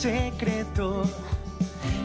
Secreto 0.00 1.02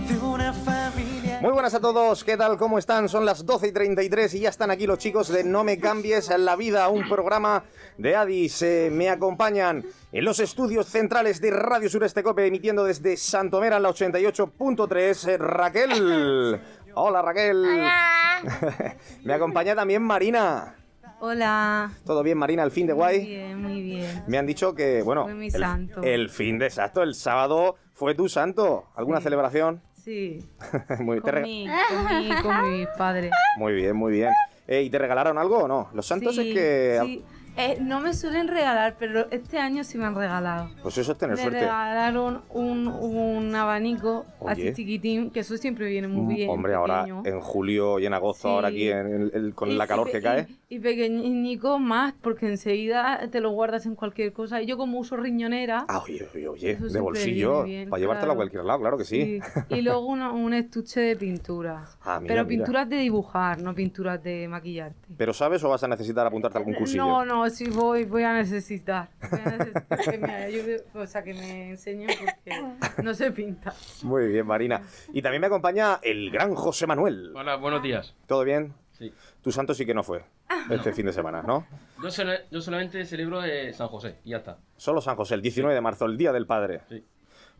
de 0.09 0.17
una 0.19 0.51
familia. 0.51 1.39
Muy 1.41 1.53
buenas 1.53 1.73
a 1.75 1.79
todos, 1.79 2.25
¿qué 2.25 2.35
tal? 2.35 2.57
¿Cómo 2.57 2.77
están? 2.77 3.07
Son 3.07 3.23
las 3.23 3.45
12 3.45 3.69
y 3.69 3.71
33 3.71 4.33
y 4.33 4.39
ya 4.41 4.49
están 4.49 4.69
aquí 4.69 4.85
los 4.85 4.99
chicos 4.99 5.29
de 5.29 5.45
No 5.45 5.63
me 5.63 5.79
cambies 5.79 6.29
la 6.37 6.57
vida, 6.57 6.89
un 6.89 7.07
programa 7.07 7.63
de 7.97 8.17
Adis. 8.17 8.61
Eh, 8.63 8.89
me 8.91 9.09
acompañan 9.09 9.85
en 10.11 10.25
los 10.25 10.41
estudios 10.41 10.87
centrales 10.87 11.39
de 11.39 11.51
Radio 11.51 11.89
Sureste 11.89 12.21
Cope, 12.21 12.45
emitiendo 12.45 12.83
desde 12.83 13.15
Santomera 13.15 13.77
en 13.77 13.83
la 13.83 13.89
88.3, 13.91 15.29
eh, 15.29 15.37
Raquel. 15.37 16.59
Hola 16.95 17.21
Raquel. 17.21 17.63
me 19.23 19.33
acompaña 19.33 19.73
también 19.73 20.03
Marina. 20.03 20.75
Hola. 21.21 21.91
¿Todo 22.05 22.23
bien, 22.23 22.37
Marina? 22.37 22.63
¿El 22.63 22.71
fin 22.71 22.87
de 22.87 22.93
Muy 22.93 22.99
guay? 22.99 23.25
bien, 23.25 23.61
muy 23.61 23.81
bien. 23.81 24.23
Me 24.27 24.37
han 24.37 24.45
dicho 24.45 24.75
que, 24.75 25.01
bueno, 25.01 25.29
el, 25.29 25.49
santo. 25.49 26.03
el 26.03 26.29
fin 26.29 26.59
de 26.59 26.65
exacto, 26.65 27.01
el 27.01 27.15
sábado 27.15 27.77
fue 27.95 28.13
tu 28.13 28.29
santo. 28.29 28.85
¿Alguna 28.95 29.17
Sí. 29.17 29.23
celebración? 29.23 29.81
Sí. 30.03 30.45
muy, 30.99 31.19
Con 31.21 31.41
mi, 31.41 31.67
con 31.89 32.19
mi, 32.19 32.29
con 32.43 32.71
mi 32.71 32.85
padre. 32.97 33.31
muy 33.57 33.73
bien, 33.73 33.95
muy 33.95 34.11
bien. 34.13 34.31
Eh, 34.67 34.83
¿Y 34.83 34.89
te 34.91 34.97
regalaron 34.99 35.37
algo 35.39 35.63
o 35.63 35.67
no? 35.67 35.89
Los 35.93 36.05
santos 36.05 36.35
Sí, 36.35 36.49
es 36.49 36.53
que... 36.55 36.99
sí. 37.03 37.23
Eh, 37.57 37.77
no 37.79 38.01
me 38.01 38.13
suelen 38.13 38.49
regalar, 38.49 38.97
pero 38.99 39.31
este 39.31 39.57
año 39.59 39.85
sí 39.85 39.97
me 39.97 40.03
han 40.03 40.13
regalado. 40.13 40.69
Pues 40.83 40.97
eso 40.97 41.13
es 41.13 41.17
tener 41.17 41.37
me 41.37 41.41
suerte. 41.41 41.61
regalaron 41.61 42.41
un, 42.49 42.87
un 42.89 43.55
abanico 43.55 44.25
Oye. 44.39 44.51
así 44.51 44.73
chiquitín, 44.73 45.31
que 45.31 45.39
eso 45.39 45.55
siempre 45.55 45.87
viene 45.87 46.09
muy 46.09 46.21
Mm, 46.33 46.35
bien. 46.35 46.49
Hombre, 46.49 46.73
ahora 46.73 47.05
en 47.23 47.39
julio 47.39 47.97
y 47.99 48.05
en 48.07 48.13
agosto, 48.13 48.49
Sí. 48.49 48.53
ahora 48.53 48.67
aquí 48.67 48.89
en 48.89 49.07
el- 49.07 49.31
el- 49.33 49.55
con 49.55 49.71
Y- 49.71 49.75
la 49.77 49.87
calor 49.87 50.11
que 50.11 50.21
cae. 50.21 50.47
Y, 50.67 50.79
pequeñico 50.79 51.77
más, 51.77 52.13
porque 52.21 52.47
enseguida 52.47 53.27
te 53.31 53.39
lo 53.39 53.51
guardas 53.51 53.85
en 53.85 53.95
cualquier 53.95 54.33
cosa. 54.33 54.61
Y 54.61 54.65
yo 54.65 54.77
como 54.77 54.97
uso 54.99 55.15
riñonera... 55.15 55.85
Ah, 55.87 55.99
oye, 56.03 56.27
oye, 56.33 56.47
oye, 56.47 56.75
de 56.75 56.99
bolsillo, 56.99 57.63
bien, 57.63 57.89
para 57.89 57.99
llevártelo 57.99 58.31
a 58.31 58.35
cualquier 58.35 58.63
lado, 58.65 58.79
claro 58.79 58.97
que 58.97 59.05
sí. 59.05 59.39
Sí. 59.41 59.75
Y 59.75 59.81
luego 59.81 60.07
una- 60.07 60.31
un 60.31 60.53
estuche 60.53 61.01
de 61.01 61.15
pinturas. 61.15 61.97
Ah, 62.01 62.19
mira, 62.19 62.33
Pero 62.33 62.45
mira. 62.45 62.57
pinturas 62.65 62.89
de 62.89 62.95
dibujar, 62.97 63.61
no 63.61 63.75
pinturas 63.75 64.23
de 64.23 64.47
maquillarte. 64.47 65.07
¿Pero 65.15 65.33
sabes 65.33 65.63
o 65.63 65.69
vas 65.69 65.83
a 65.83 65.87
necesitar 65.87 66.25
apuntarte 66.25 66.57
a 66.57 66.59
algún 66.59 66.73
cursillo? 66.73 67.05
No, 67.05 67.25
no, 67.25 67.49
sí 67.49 67.69
voy, 67.69 68.05
voy 68.05 68.23
a 68.23 68.33
necesitar. 68.33 69.09
Voy 69.29 69.39
a 69.45 69.57
necesitar 69.57 69.99
que 70.11 70.17
me 70.17 70.33
ayude, 70.33 70.83
o 70.95 71.05
sea, 71.05 71.23
que 71.23 71.33
me 71.35 71.69
enseñe 71.71 72.07
porque 72.07 73.03
no 73.03 73.13
se 73.13 73.31
pinta. 73.31 73.73
Muy 74.03 74.27
bien, 74.29 74.47
Marina. 74.47 74.81
Y 75.13 75.21
también 75.21 75.41
me 75.41 75.47
acompaña 75.47 75.99
el 76.01 76.31
gran 76.31 76.55
José 76.55 76.87
Manuel. 76.87 77.33
Hola, 77.35 77.55
buenos 77.57 77.83
días. 77.83 78.15
¿Todo 78.25 78.43
bien? 78.43 78.73
Sí. 78.93 79.13
Tu 79.41 79.51
santo 79.51 79.73
sí 79.73 79.85
que 79.85 79.93
no 79.93 80.01
fue 80.03 80.23
este 80.69 80.93
fin 80.93 81.05
de 81.05 81.13
semana, 81.13 81.41
¿no? 81.41 81.65
Yo, 82.01 82.11
solo- 82.11 82.33
yo 82.51 82.61
solamente 82.61 83.05
celebro 83.05 83.41
San 83.73 83.87
José 83.87 84.19
y 84.23 84.31
ya 84.31 84.37
está. 84.37 84.57
Solo 84.77 85.01
San 85.01 85.15
José, 85.15 85.35
el 85.35 85.41
19 85.41 85.73
de 85.73 85.81
marzo, 85.81 86.05
el 86.05 86.17
Día 86.17 86.31
del 86.31 86.45
Padre. 86.45 86.81
Sí. 86.89 87.03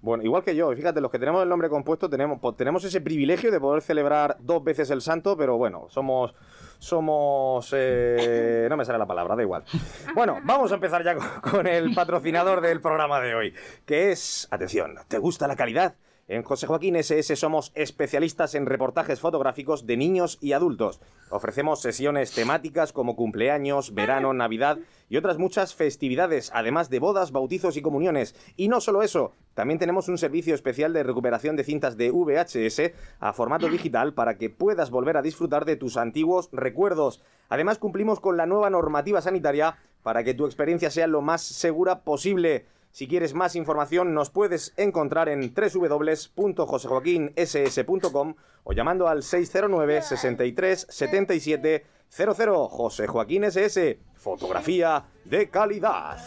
Bueno, 0.01 0.23
igual 0.23 0.44
que 0.44 0.56
yo, 0.56 0.72
fíjate, 0.75 1.01
los 1.01 1.09
que 1.09 1.18
tenemos 1.18 1.41
el 1.41 1.50
nombre 1.50 1.68
compuesto 1.69 2.09
tenemos, 2.09 2.40
tenemos 2.56 2.84
ese 2.84 3.01
privilegio 3.01 3.50
de 3.50 3.59
poder 3.59 3.81
celebrar 3.81 4.38
dos 4.40 4.63
veces 4.63 4.91
el 4.91 5.01
santo, 5.01 5.35
pero 5.38 5.57
bueno, 5.57 5.88
somos... 5.90 6.35
Somos... 6.78 7.69
eh, 7.75 8.68
no 8.69 8.78
me 8.78 8.85
sale 8.85 9.00
la 9.00 9.07
palabra, 9.07 9.35
da 9.35 9.41
igual. 9.41 9.63
Bueno, 10.13 10.38
vamos 10.44 10.72
a 10.72 10.75
empezar 10.75 11.03
ya 11.03 11.16
con, 11.16 11.52
con 11.52 11.67
el 11.67 11.96
patrocinador 11.96 12.62
del 12.62 12.81
programa 12.81 13.19
de 13.22 13.34
hoy, 13.34 13.53
que 13.85 14.12
es... 14.12 14.47
Atención, 14.52 14.96
¿te 15.07 15.17
gusta 15.17 15.47
la 15.47 15.56
calidad? 15.56 15.96
En 16.28 16.41
José 16.41 16.66
Joaquín 16.66 16.96
SS 16.96 17.36
somos 17.36 17.72
especialistas 17.75 18.56
en 18.56 18.66
reportajes 18.66 19.19
fotográficos 19.19 19.86
de 19.86 19.96
niños 19.96 20.40
y 20.41 20.53
adultos. 20.53 21.00
Ofrecemos 21.30 21.84
sesiones 21.84 22.31
temáticas 22.31 22.94
como 22.94 23.16
cumpleaños, 23.16 23.94
verano, 23.94 24.34
Navidad 24.34 24.80
y 25.08 25.18
otras 25.18 25.38
muchas 25.38 25.75
festividades, 25.75 26.50
además 26.56 26.90
de 26.90 26.97
bodas, 26.97 27.31
bautizos 27.31 27.78
y 27.78 27.84
comuniones. 27.84 28.35
Y 28.56 28.69
no 28.69 28.81
solo 28.81 29.03
eso, 29.03 29.34
también 29.53 29.78
tenemos 29.78 30.08
un 30.08 30.18
servicio 30.18 30.56
especial 30.56 30.94
de 30.94 31.03
recuperación 31.03 31.56
de 31.58 31.64
cintas 31.64 31.96
de 31.96 32.09
VHS 32.09 32.91
a 33.19 33.31
formato 33.31 33.69
digital 33.69 34.16
para 34.16 34.40
que 34.40 34.50
puedas 34.50 34.90
volver 34.90 35.18
a 35.18 35.22
disfrutar 35.22 35.64
de 35.66 35.75
tus 35.75 35.96
antiguos 35.96 36.50
recuerdos. 36.52 37.22
Además 37.50 37.78
cumplimos 37.78 38.19
con 38.19 38.35
la 38.35 38.47
nueva 38.47 38.72
normativa 38.72 39.22
sanitaria 39.22 39.78
para 40.02 40.24
que 40.24 40.34
tu 40.34 40.47
experiencia 40.47 40.90
sea 40.90 41.06
lo 41.06 41.22
más 41.22 41.44
segura 41.44 42.02
posible. 42.02 42.66
Si 42.95 43.07
quieres 43.09 43.33
más 43.33 43.57
información, 43.57 44.13
nos 44.13 44.29
puedes 44.29 44.73
encontrar 44.78 45.28
en 45.28 45.53
www.josejoaquinss.com 45.53 48.35
o 48.63 48.72
llamando 48.72 49.09
al 49.09 49.22
609 49.22 50.01
63 50.01 50.88
77 50.89 51.85
00. 52.07 52.69
José 52.69 53.07
Joaquín 53.07 53.44
SS, 53.44 54.00
fotografía 54.16 55.07
de 55.25 55.50
calidad. 55.50 56.19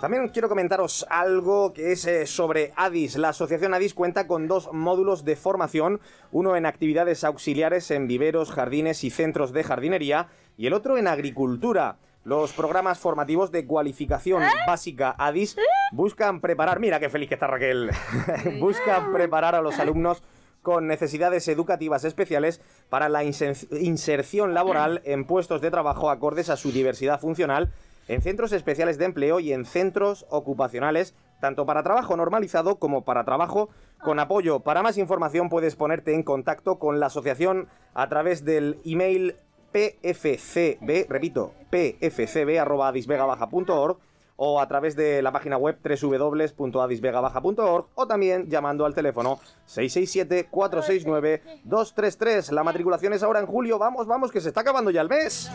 También 0.00 0.28
quiero 0.30 0.48
comentaros 0.48 1.06
algo 1.08 1.72
que 1.72 1.92
es 1.92 2.04
eh, 2.06 2.26
sobre 2.26 2.72
ADIS. 2.74 3.18
La 3.18 3.28
asociación 3.28 3.74
ADIS 3.74 3.94
cuenta 3.94 4.26
con 4.26 4.48
dos 4.48 4.72
módulos 4.72 5.24
de 5.24 5.36
formación, 5.36 6.00
uno 6.32 6.56
en 6.56 6.66
actividades 6.66 7.22
auxiliares 7.22 7.92
en 7.92 8.08
viveros, 8.08 8.50
jardines 8.50 9.04
y 9.04 9.10
centros 9.10 9.52
de 9.52 9.62
jardinería 9.62 10.26
y 10.56 10.66
el 10.66 10.72
otro 10.72 10.98
en 10.98 11.08
agricultura. 11.08 11.96
Los 12.24 12.52
programas 12.52 13.00
formativos 13.00 13.50
de 13.50 13.66
cualificación 13.66 14.44
básica 14.66 15.14
ADIS 15.18 15.56
buscan 15.90 16.40
preparar, 16.40 16.78
mira 16.78 17.00
qué 17.00 17.08
feliz 17.08 17.28
que 17.28 17.34
está 17.34 17.48
Raquel, 17.48 17.90
buscan 18.60 19.12
preparar 19.12 19.56
a 19.56 19.60
los 19.60 19.78
alumnos 19.80 20.22
con 20.62 20.86
necesidades 20.86 21.48
educativas 21.48 22.04
especiales 22.04 22.60
para 22.88 23.08
la 23.08 23.24
inserción 23.24 24.54
laboral 24.54 25.02
en 25.04 25.24
puestos 25.24 25.60
de 25.60 25.72
trabajo 25.72 26.10
acordes 26.10 26.48
a 26.50 26.56
su 26.56 26.70
diversidad 26.70 27.20
funcional 27.20 27.72
en 28.08 28.22
centros 28.22 28.52
especiales 28.52 28.98
de 28.98 29.04
empleo 29.04 29.40
y 29.40 29.52
en 29.52 29.64
centros 29.64 30.26
ocupacionales, 30.28 31.14
tanto 31.40 31.66
para 31.66 31.82
trabajo 31.82 32.16
normalizado 32.16 32.76
como 32.76 33.04
para 33.04 33.24
trabajo 33.24 33.70
con 34.02 34.18
apoyo. 34.18 34.60
Para 34.60 34.82
más 34.82 34.98
información 34.98 35.48
puedes 35.48 35.76
ponerte 35.76 36.14
en 36.14 36.22
contacto 36.22 36.78
con 36.78 37.00
la 37.00 37.06
asociación 37.06 37.68
a 37.94 38.08
través 38.08 38.44
del 38.44 38.78
email 38.84 39.36
pfcb, 39.72 41.06
repito, 41.08 41.54
pfcb.adisvegabaja.org 41.70 43.96
o 44.36 44.60
a 44.60 44.68
través 44.68 44.94
de 44.96 45.22
la 45.22 45.32
página 45.32 45.56
web 45.56 45.78
www.adisvegabaja.org 45.82 47.86
o 47.94 48.06
también 48.06 48.48
llamando 48.48 48.84
al 48.84 48.94
teléfono 48.94 49.40
667-469-233. 49.68 52.50
La 52.50 52.64
matriculación 52.64 53.12
es 53.12 53.22
ahora 53.22 53.38
en 53.40 53.46
julio. 53.46 53.78
Vamos, 53.78 54.06
vamos, 54.06 54.32
que 54.32 54.40
se 54.40 54.48
está 54.48 54.62
acabando 54.62 54.90
ya 54.90 55.00
el 55.00 55.08
mes. 55.08 55.48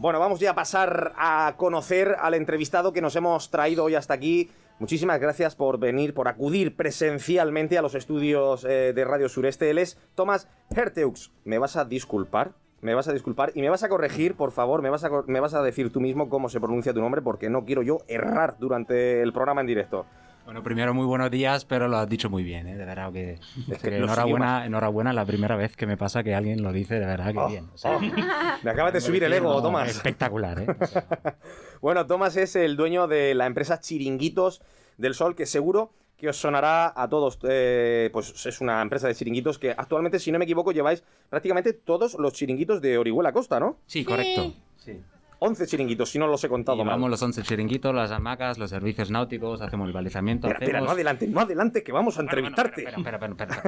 Bueno, 0.00 0.20
vamos 0.20 0.38
ya 0.38 0.52
a 0.52 0.54
pasar 0.54 1.12
a 1.16 1.54
conocer 1.56 2.16
al 2.20 2.34
entrevistado 2.34 2.92
que 2.92 3.00
nos 3.00 3.16
hemos 3.16 3.50
traído 3.50 3.82
hoy 3.84 3.96
hasta 3.96 4.14
aquí. 4.14 4.48
Muchísimas 4.78 5.18
gracias 5.18 5.56
por 5.56 5.78
venir, 5.80 6.14
por 6.14 6.28
acudir 6.28 6.76
presencialmente 6.76 7.76
a 7.76 7.82
los 7.82 7.96
estudios 7.96 8.64
eh, 8.64 8.92
de 8.94 9.04
Radio 9.04 9.28
Sureste. 9.28 9.70
Él 9.70 9.78
es 9.78 9.98
Tomás 10.14 10.48
Herteux. 10.70 11.32
¿Me 11.44 11.58
vas 11.58 11.76
a 11.76 11.84
disculpar? 11.84 12.52
Me 12.80 12.94
vas 12.94 13.08
a 13.08 13.12
disculpar 13.12 13.50
y 13.56 13.60
me 13.60 13.70
vas 13.70 13.82
a 13.82 13.88
corregir, 13.88 14.36
por 14.36 14.52
favor, 14.52 14.80
me 14.80 14.88
vas 14.88 15.02
a, 15.02 15.10
me 15.26 15.40
vas 15.40 15.54
a 15.54 15.62
decir 15.62 15.92
tú 15.92 16.00
mismo 16.00 16.28
cómo 16.28 16.48
se 16.48 16.60
pronuncia 16.60 16.94
tu 16.94 17.00
nombre 17.00 17.22
porque 17.22 17.50
no 17.50 17.64
quiero 17.64 17.82
yo 17.82 18.02
errar 18.06 18.56
durante 18.60 19.20
el 19.20 19.32
programa 19.32 19.62
en 19.62 19.66
directo. 19.66 20.06
Bueno, 20.48 20.62
primero 20.62 20.94
muy 20.94 21.04
buenos 21.04 21.30
días, 21.30 21.66
pero 21.66 21.88
lo 21.88 21.98
has 21.98 22.08
dicho 22.08 22.30
muy 22.30 22.42
bien, 22.42 22.66
¿eh? 22.68 22.74
de 22.74 22.86
verdad 22.86 23.12
que, 23.12 23.38
Es 23.70 23.82
que 23.82 23.98
enhorabuena, 23.98 24.64
enhorabuena, 24.64 25.12
la 25.12 25.26
primera 25.26 25.56
vez 25.56 25.76
que 25.76 25.86
me 25.86 25.98
pasa 25.98 26.22
que 26.22 26.34
alguien 26.34 26.62
lo 26.62 26.72
dice, 26.72 26.94
de 26.98 27.04
verdad 27.04 27.32
que 27.32 27.38
Oh, 27.38 27.48
bien. 27.50 27.68
O 27.74 27.76
sea, 27.76 27.98
oh. 27.98 28.00
Me 28.62 28.70
acabas 28.70 28.94
de 28.94 29.02
subir 29.02 29.22
el 29.24 29.32
ego, 29.34 29.52
no, 29.52 29.60
Tomás. 29.60 29.90
Espectacular, 29.90 30.60
¿eh? 30.60 30.66
Bueno, 31.82 32.06
Tomás 32.06 32.34
es 32.38 32.56
el 32.56 32.78
dueño 32.78 33.08
de 33.08 33.34
la 33.34 33.44
empresa 33.44 33.78
Chiringuitos 33.78 34.62
del 34.96 35.12
Sol, 35.12 35.34
que 35.34 35.44
seguro 35.44 35.92
que 36.16 36.30
os 36.30 36.38
sonará 36.38 36.94
a 36.96 37.10
todos. 37.10 37.38
eh, 37.42 38.08
pues 38.10 38.46
es 38.46 38.60
una 38.62 38.80
empresa 38.80 39.06
de 39.06 39.14
chiringuitos 39.14 39.58
que 39.58 39.72
actualmente, 39.72 40.18
si 40.18 40.32
no 40.32 40.38
me 40.38 40.46
equivoco, 40.46 40.72
lleváis 40.72 41.04
prácticamente 41.28 41.74
todos 41.74 42.14
los 42.14 42.32
chiringuitos 42.32 42.80
de 42.80 42.96
Orihuela 42.96 43.32
Costa, 43.32 43.60
¿no? 43.60 43.76
Sí, 43.84 44.02
correcto. 44.02 44.54
Sí. 44.78 44.98
11 45.40 45.66
chiringuitos, 45.66 46.10
si 46.10 46.18
no 46.18 46.26
los 46.26 46.42
he 46.44 46.48
contado 46.48 46.78
mal. 46.78 46.86
Llevamos 46.86 47.10
los 47.10 47.22
11 47.22 47.42
chiringuitos, 47.42 47.94
las 47.94 48.10
hamacas, 48.10 48.58
los 48.58 48.70
servicios 48.70 49.10
náuticos, 49.10 49.60
hacemos 49.60 49.86
el 49.86 49.92
balizamiento. 49.92 50.48
Espera, 50.48 50.64
espera, 50.64 50.80
no 50.80 50.90
adelante, 50.90 51.26
no 51.28 51.40
adelante, 51.40 51.82
que 51.82 51.92
vamos 51.92 52.16
a 52.18 52.22
Bueno, 52.22 52.30
entrevistarte. 52.30 52.84
espera, 52.88 53.16
espera, 53.16 53.62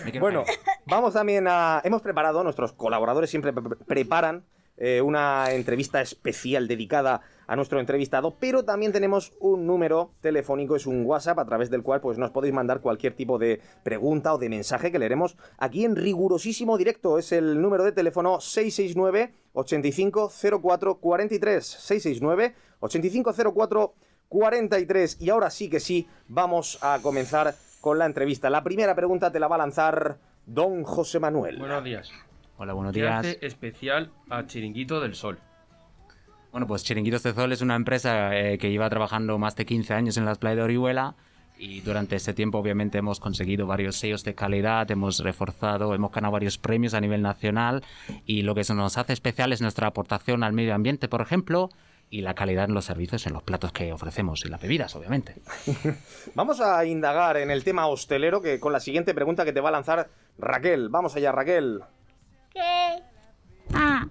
espera, 0.00 0.20
Bueno, 0.20 0.44
vamos 0.86 1.14
también 1.14 1.46
a... 1.48 1.80
Hemos 1.84 2.02
preparado, 2.02 2.42
nuestros 2.42 2.72
colaboradores 2.72 3.30
siempre 3.30 3.52
pre- 3.52 3.76
preparan 3.86 4.44
eh, 4.76 5.00
una 5.00 5.52
entrevista 5.52 6.00
especial 6.00 6.66
dedicada 6.66 7.20
a 7.39 7.39
nuestro 7.56 7.80
entrevistado, 7.80 8.36
pero 8.38 8.64
también 8.64 8.92
tenemos 8.92 9.32
un 9.40 9.66
número 9.66 10.12
telefónico, 10.20 10.76
es 10.76 10.86
un 10.86 11.04
WhatsApp 11.04 11.38
a 11.38 11.44
través 11.44 11.70
del 11.70 11.82
cual 11.82 12.00
pues 12.00 12.18
nos 12.18 12.30
podéis 12.30 12.54
mandar 12.54 12.80
cualquier 12.80 13.14
tipo 13.14 13.38
de 13.38 13.60
pregunta 13.82 14.34
o 14.34 14.38
de 14.38 14.48
mensaje 14.48 14.92
que 14.92 14.98
leeremos 14.98 15.36
aquí 15.58 15.84
en 15.84 15.96
rigurosísimo 15.96 16.78
directo. 16.78 17.18
Es 17.18 17.32
el 17.32 17.60
número 17.60 17.84
de 17.84 17.92
teléfono 17.92 18.40
669 18.40 19.34
8504 19.52 20.96
43 20.96 21.66
669 21.66 22.54
8504 22.80 23.94
43 24.28 25.20
y 25.20 25.30
ahora 25.30 25.50
sí 25.50 25.68
que 25.68 25.80
sí, 25.80 26.08
vamos 26.28 26.78
a 26.82 27.00
comenzar 27.02 27.54
con 27.80 27.98
la 27.98 28.06
entrevista. 28.06 28.48
La 28.48 28.62
primera 28.62 28.94
pregunta 28.94 29.32
te 29.32 29.40
la 29.40 29.48
va 29.48 29.56
a 29.56 29.58
lanzar 29.58 30.18
don 30.46 30.84
José 30.84 31.18
Manuel. 31.18 31.58
Buenos 31.58 31.82
días. 31.82 32.12
Hola, 32.56 32.74
buenos 32.74 32.92
¿Qué 32.92 33.00
días. 33.00 33.18
hace 33.18 33.38
especial 33.40 34.12
a 34.28 34.46
Chiringuito 34.46 35.00
del 35.00 35.14
Sol? 35.14 35.38
Bueno, 36.52 36.66
pues 36.66 36.82
Chiringuitos 36.82 37.22
de 37.22 37.32
Sol 37.32 37.52
es 37.52 37.60
una 37.60 37.76
empresa 37.76 38.36
eh, 38.36 38.58
que 38.58 38.70
lleva 38.70 38.90
trabajando 38.90 39.38
más 39.38 39.54
de 39.54 39.64
15 39.64 39.94
años 39.94 40.16
en 40.16 40.24
las 40.24 40.38
playas 40.38 40.56
de 40.56 40.62
Orihuela 40.64 41.14
y 41.60 41.80
durante 41.82 42.16
este 42.16 42.32
tiempo 42.32 42.58
obviamente 42.58 42.98
hemos 42.98 43.20
conseguido 43.20 43.66
varios 43.66 43.96
sellos 43.96 44.24
de 44.24 44.34
calidad, 44.34 44.90
hemos 44.90 45.20
reforzado, 45.20 45.94
hemos 45.94 46.10
ganado 46.10 46.32
varios 46.32 46.58
premios 46.58 46.94
a 46.94 47.00
nivel 47.00 47.22
nacional 47.22 47.84
y 48.24 48.42
lo 48.42 48.54
que 48.54 48.62
eso 48.62 48.74
nos 48.74 48.98
hace 48.98 49.12
especial 49.12 49.52
es 49.52 49.60
nuestra 49.60 49.86
aportación 49.86 50.42
al 50.42 50.52
medio 50.52 50.74
ambiente, 50.74 51.06
por 51.06 51.20
ejemplo, 51.20 51.68
y 52.08 52.22
la 52.22 52.34
calidad 52.34 52.64
en 52.64 52.74
los 52.74 52.86
servicios, 52.86 53.26
en 53.26 53.34
los 53.34 53.44
platos 53.44 53.72
que 53.72 53.92
ofrecemos 53.92 54.44
y 54.44 54.48
las 54.48 54.60
bebidas, 54.60 54.96
obviamente. 54.96 55.36
Vamos 56.34 56.60
a 56.60 56.84
indagar 56.84 57.36
en 57.36 57.50
el 57.50 57.62
tema 57.62 57.86
hostelero 57.86 58.40
que 58.40 58.58
con 58.58 58.72
la 58.72 58.80
siguiente 58.80 59.14
pregunta 59.14 59.44
que 59.44 59.52
te 59.52 59.60
va 59.60 59.68
a 59.68 59.72
lanzar 59.72 60.08
Raquel. 60.38 60.88
Vamos 60.88 61.14
allá, 61.14 61.30
Raquel. 61.30 61.80
¿Qué? 62.52 63.02
Ah, 63.72 64.08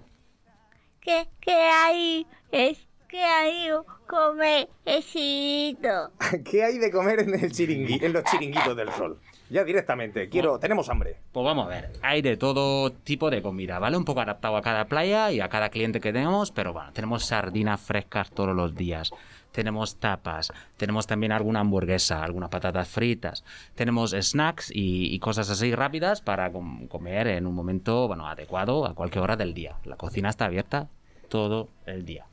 ¿qué, 1.00 1.26
qué 1.40 1.52
hay? 1.52 2.26
Es 2.52 2.86
que 3.08 3.22
hay 3.22 3.70
comer 4.06 4.68
esito. 4.84 6.10
¿Qué 6.44 6.64
hay 6.64 6.78
de 6.78 6.90
comer 6.90 7.20
en, 7.20 7.34
el 7.34 7.50
chiringui, 7.50 7.98
en 8.02 8.12
los 8.12 8.24
chiringuitos 8.24 8.76
del 8.76 8.90
sol? 8.92 9.18
Ya 9.50 9.64
directamente, 9.64 10.28
quiero, 10.28 10.60
tenemos 10.60 10.88
hambre. 10.88 11.16
Pues 11.32 11.44
vamos 11.44 11.66
a 11.66 11.68
ver, 11.68 11.92
hay 12.02 12.22
de 12.22 12.36
todo 12.36 12.92
tipo 12.92 13.30
de 13.30 13.42
comida, 13.42 13.80
¿vale? 13.80 13.96
Un 13.96 14.04
poco 14.04 14.20
adaptado 14.20 14.56
a 14.56 14.62
cada 14.62 14.84
playa 14.84 15.32
y 15.32 15.40
a 15.40 15.48
cada 15.48 15.70
cliente 15.70 16.00
que 16.00 16.12
tenemos, 16.12 16.52
pero 16.52 16.72
bueno, 16.72 16.92
tenemos 16.92 17.24
sardinas 17.24 17.80
frescas 17.80 18.30
todos 18.30 18.54
los 18.54 18.76
días, 18.76 19.10
tenemos 19.52 19.96
tapas, 19.96 20.52
tenemos 20.76 21.06
también 21.06 21.32
alguna 21.32 21.60
hamburguesa, 21.60 22.22
algunas 22.22 22.50
patatas 22.50 22.88
fritas, 22.88 23.44
tenemos 23.74 24.12
snacks 24.12 24.70
y, 24.70 25.14
y 25.14 25.18
cosas 25.18 25.50
así 25.50 25.74
rápidas 25.74 26.20
para 26.20 26.50
com- 26.52 26.86
comer 26.88 27.26
en 27.28 27.46
un 27.46 27.54
momento, 27.54 28.06
bueno, 28.08 28.28
adecuado 28.28 28.86
a 28.86 28.94
cualquier 28.94 29.24
hora 29.24 29.36
del 29.36 29.54
día. 29.54 29.76
La 29.84 29.96
cocina 29.96 30.28
está 30.28 30.46
abierta 30.46 30.88
todo 31.28 31.68
el 31.86 32.04
día. 32.04 32.26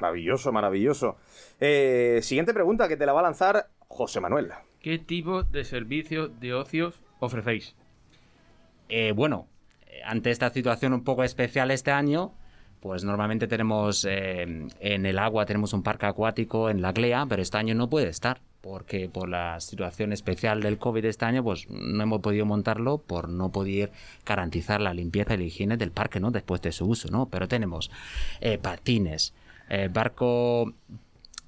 Maravilloso, 0.00 0.52
maravilloso. 0.52 1.16
Eh, 1.60 2.20
siguiente 2.22 2.54
pregunta 2.54 2.88
que 2.88 2.96
te 2.96 3.06
la 3.06 3.12
va 3.12 3.20
a 3.20 3.24
lanzar 3.24 3.68
José 3.88 4.20
Manuel. 4.20 4.50
¿Qué 4.80 4.98
tipo 4.98 5.42
de 5.42 5.64
servicios 5.64 6.40
de 6.40 6.54
ocios 6.54 7.00
ofrecéis? 7.18 7.76
Eh, 8.88 9.12
bueno, 9.12 9.46
ante 10.04 10.30
esta 10.30 10.50
situación 10.50 10.94
un 10.94 11.04
poco 11.04 11.22
especial 11.22 11.70
este 11.70 11.90
año, 11.90 12.32
pues 12.80 13.04
normalmente 13.04 13.46
tenemos 13.46 14.06
eh, 14.08 14.66
en 14.80 15.06
el 15.06 15.18
agua 15.18 15.46
tenemos 15.46 15.72
un 15.72 15.82
parque 15.82 16.06
acuático 16.06 16.70
en 16.70 16.82
la 16.82 16.92
Glea, 16.92 17.26
pero 17.28 17.42
este 17.42 17.58
año 17.58 17.74
no 17.74 17.88
puede 17.88 18.08
estar 18.08 18.40
porque 18.60 19.08
por 19.08 19.28
la 19.28 19.58
situación 19.60 20.12
especial 20.12 20.60
del 20.60 20.78
COVID 20.78 21.04
este 21.04 21.24
año, 21.24 21.42
pues 21.42 21.68
no 21.70 22.02
hemos 22.02 22.20
podido 22.20 22.44
montarlo 22.44 22.98
por 22.98 23.28
no 23.28 23.50
poder 23.50 23.90
garantizar 24.26 24.80
la 24.80 24.92
limpieza 24.92 25.34
y 25.34 25.38
la 25.38 25.44
higiene 25.44 25.76
del 25.76 25.92
parque, 25.92 26.20
¿no? 26.20 26.30
Después 26.30 26.60
de 26.62 26.72
su 26.72 26.86
uso, 26.86 27.08
¿no? 27.10 27.26
Pero 27.26 27.48
tenemos 27.48 27.90
eh, 28.40 28.58
patines, 28.58 29.32
eh, 29.68 29.88
barco 29.90 30.74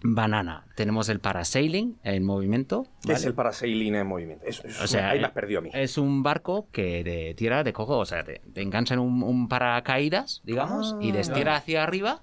banana, 0.05 0.65
tenemos 0.77 1.09
el 1.09 1.21
parasailing 1.21 1.99
en 2.03 2.25
movimiento. 2.25 2.87
¿Qué 3.05 3.13
es 3.13 3.25
el 3.25 3.35
parasailing 3.35 3.95
en 3.95 4.07
movimiento? 4.07 4.45
Eso, 4.47 4.67
eso 4.67 4.85
O 4.85 4.87
sea, 4.87 5.11
ahí 5.11 5.19
eh, 5.19 5.21
me 5.21 5.27
has 5.27 5.33
perdido 5.33 5.59
a 5.61 5.63
mí. 5.63 5.71
Es 5.73 5.99
un 5.99 6.23
barco 6.23 6.69
que 6.73 7.05
de 7.05 7.35
tierra 7.35 7.63
de 7.65 7.73
cojo, 7.73 7.99
o 7.99 8.05
sea, 8.05 8.25
te, 8.25 8.41
te 8.53 8.63
enganchan 8.63 8.99
un, 8.99 9.23
un 9.23 9.49
paracaídas, 9.49 10.43
digamos, 10.45 10.97
y 11.01 11.13
destira 11.13 11.57
hacia 11.57 11.83
arriba 11.85 12.23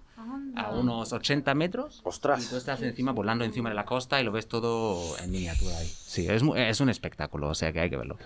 a 0.55 0.71
unos 0.71 1.13
80 1.13 1.53
metros. 1.55 2.01
Ostras. 2.03 2.45
Y 2.45 2.49
tú 2.49 2.57
estás 2.57 2.81
encima, 2.81 3.13
volando 3.13 3.45
encima 3.45 3.69
de 3.69 3.75
la 3.75 3.85
costa 3.85 4.19
y 4.19 4.25
lo 4.25 4.31
ves 4.31 4.47
todo 4.47 5.17
en 5.19 5.31
miniatura 5.31 5.77
ahí. 5.77 5.87
Sí, 5.87 6.27
es, 6.27 6.43
es 6.55 6.81
un 6.81 6.89
espectáculo, 6.89 7.47
o 7.49 7.55
sea 7.55 7.71
que 7.71 7.79
hay 7.79 7.89
que 7.89 7.95
verlo. 7.97 8.17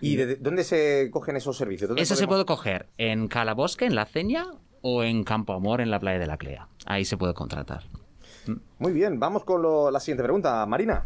¿Y 0.00 0.16
de, 0.16 0.26
de- 0.26 0.36
dónde 0.36 0.62
se 0.64 1.08
cogen 1.10 1.36
esos 1.36 1.56
servicios? 1.56 1.88
¿Dónde 1.88 2.02
Eso 2.02 2.14
se 2.14 2.26
puede 2.28 2.44
coger 2.44 2.86
en 2.98 3.26
Calabosque, 3.26 3.86
en 3.86 3.94
La 3.96 4.04
Ceña, 4.06 4.46
o 4.82 5.02
en 5.02 5.24
Campo 5.24 5.54
Amor, 5.54 5.80
en 5.80 5.90
la 5.90 5.98
playa 5.98 6.18
de 6.18 6.26
la 6.26 6.36
Clea. 6.36 6.68
Ahí 6.86 7.04
se 7.04 7.16
puede 7.16 7.34
contratar. 7.34 7.82
Muy 8.78 8.92
bien, 8.92 9.18
vamos 9.20 9.44
con 9.44 9.62
lo- 9.62 9.90
la 9.90 10.00
siguiente 10.00 10.22
pregunta. 10.22 10.64
Marina. 10.66 11.04